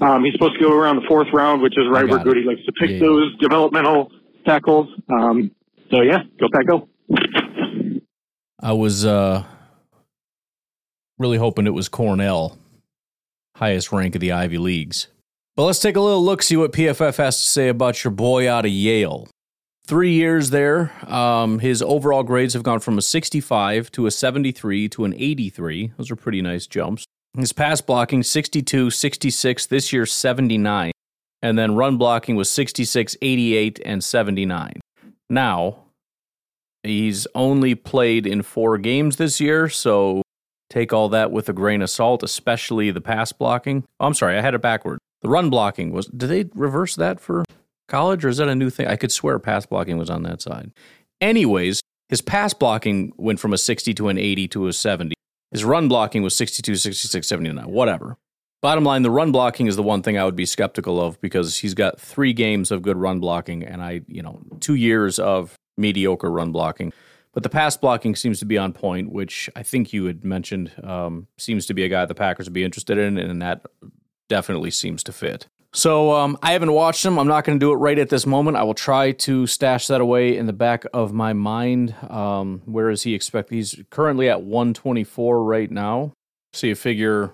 [0.00, 2.64] Um, he's supposed to go around the fourth round, which is right where Goody likes
[2.66, 2.98] to pick yeah.
[3.00, 4.12] those developmental
[4.44, 4.88] tackles.
[5.08, 5.50] Um,
[5.90, 6.88] so yeah, go Pack go.
[8.60, 9.44] I was uh,
[11.18, 12.58] really hoping it was Cornell,
[13.56, 15.08] highest rank of the Ivy Leagues.
[15.56, 18.50] But let's take a little look, see what PFF has to say about your boy
[18.50, 19.26] out of Yale.
[19.86, 24.90] Three years there, um, his overall grades have gone from a 65 to a 73
[24.90, 25.92] to an 83.
[25.96, 27.06] Those are pretty nice jumps.
[27.38, 30.92] His pass blocking 62, 66, this year 79.
[31.40, 34.80] And then run blocking was 66, 88, and 79.
[35.30, 35.84] Now,
[36.82, 40.20] he's only played in four games this year, so
[40.68, 43.84] take all that with a grain of salt, especially the pass blocking.
[44.00, 44.98] Oh, I'm sorry, I had it backward.
[45.22, 47.44] The run blocking was, did they reverse that for
[47.88, 48.86] college, or is that a new thing?
[48.86, 50.72] I could swear pass blocking was on that side.
[51.20, 55.14] Anyways, his pass blocking went from a 60 to an 80 to a 70.
[55.50, 58.18] His run blocking was 62, 66, 79, whatever.
[58.62, 61.58] Bottom line, the run blocking is the one thing I would be skeptical of because
[61.58, 65.54] he's got three games of good run blocking and I, you know, two years of
[65.76, 66.92] mediocre run blocking.
[67.32, 70.72] But the pass blocking seems to be on point, which I think you had mentioned
[70.82, 73.66] um, seems to be a guy the Packers would be interested in, and that
[74.28, 75.46] definitely seems to fit.
[75.76, 77.18] So um, I haven't watched him.
[77.18, 78.56] I'm not going to do it right at this moment.
[78.56, 81.94] I will try to stash that away in the back of my mind.
[82.08, 83.50] Um, where is he expect?
[83.50, 86.12] He's currently at 124 right now.
[86.54, 87.32] So you figure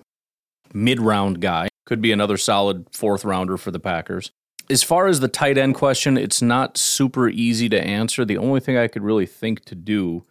[0.73, 4.31] mid round guy could be another solid fourth rounder for the Packers.
[4.69, 8.25] As far as the tight end question, it's not super easy to answer.
[8.25, 10.25] The only thing I could really think to do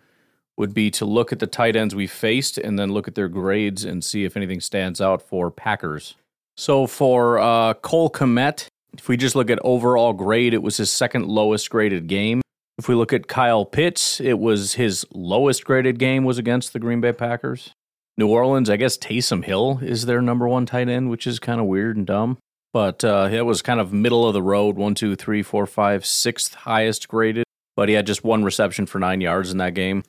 [0.59, 3.29] would be to look at the tight ends we faced and then look at their
[3.29, 6.15] grades and see if anything stands out for Packers
[6.63, 10.93] so for uh, Cole Kmet, if we just look at overall grade, it was his
[10.93, 12.41] second lowest graded game.
[12.79, 16.79] If we look at Kyle Pitts, it was his lowest graded game was against the
[16.79, 17.75] Green Bay Packers.
[18.17, 21.61] New Orleans, I guess Taysom Hill is their number one tight end, which is kind
[21.61, 22.39] of weird and dumb.
[22.73, 26.07] But uh, it was kind of middle of the road one, two, three, four, five,
[26.07, 27.45] sixth highest graded.
[27.75, 30.05] But he had just one reception for nine yards in that game.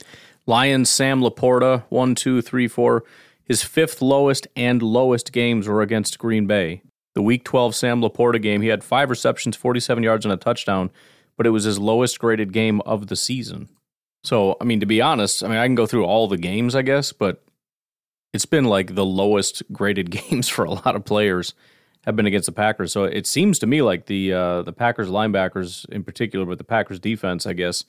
[0.46, 3.06] Lions, Sam LaPorta, one, two, three, four.
[3.46, 6.82] His fifth lowest and lowest games were against Green Bay.
[7.14, 10.90] The Week 12 Sam LaPorta game, he had five receptions, 47 yards, and a touchdown,
[11.38, 13.70] but it was his lowest graded game of the season.
[14.24, 16.76] So, I mean, to be honest, I mean, I can go through all the games,
[16.76, 17.44] I guess, but
[18.34, 21.54] it's been like the lowest graded games for a lot of players
[22.06, 22.92] have been against the Packers.
[22.92, 26.64] So it seems to me like the uh, the Packers linebackers in particular, but the
[26.64, 27.86] Packers defense, I guess,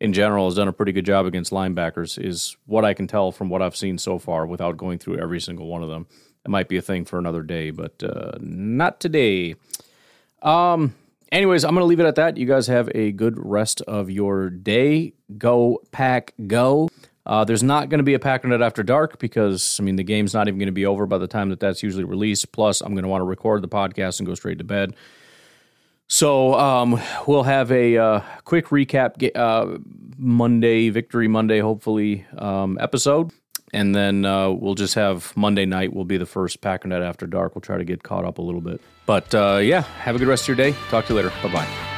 [0.00, 3.32] in general has done a pretty good job against linebackers, is what I can tell
[3.32, 6.06] from what I've seen so far without going through every single one of them.
[6.44, 9.56] It might be a thing for another day, but uh, not today.
[10.42, 10.94] Um.
[11.32, 12.36] Anyways, I'm going to leave it at that.
[12.36, 15.12] You guys have a good rest of your day.
[15.36, 16.88] Go, pack, go.
[17.26, 20.32] Uh, there's not going to be a Packernet after dark because, I mean, the game's
[20.32, 22.52] not even going to be over by the time that that's usually released.
[22.52, 24.94] Plus, I'm going to want to record the podcast and go straight to bed.
[26.08, 29.78] So um, we'll have a uh, quick recap uh,
[30.18, 33.32] Monday, Victory Monday, hopefully, um, episode.
[33.72, 37.54] And then uh, we'll just have Monday night will be the first Packernet after dark.
[37.54, 38.80] We'll try to get caught up a little bit.
[39.06, 40.76] But uh, yeah, have a good rest of your day.
[40.88, 41.32] Talk to you later.
[41.42, 41.95] Bye bye.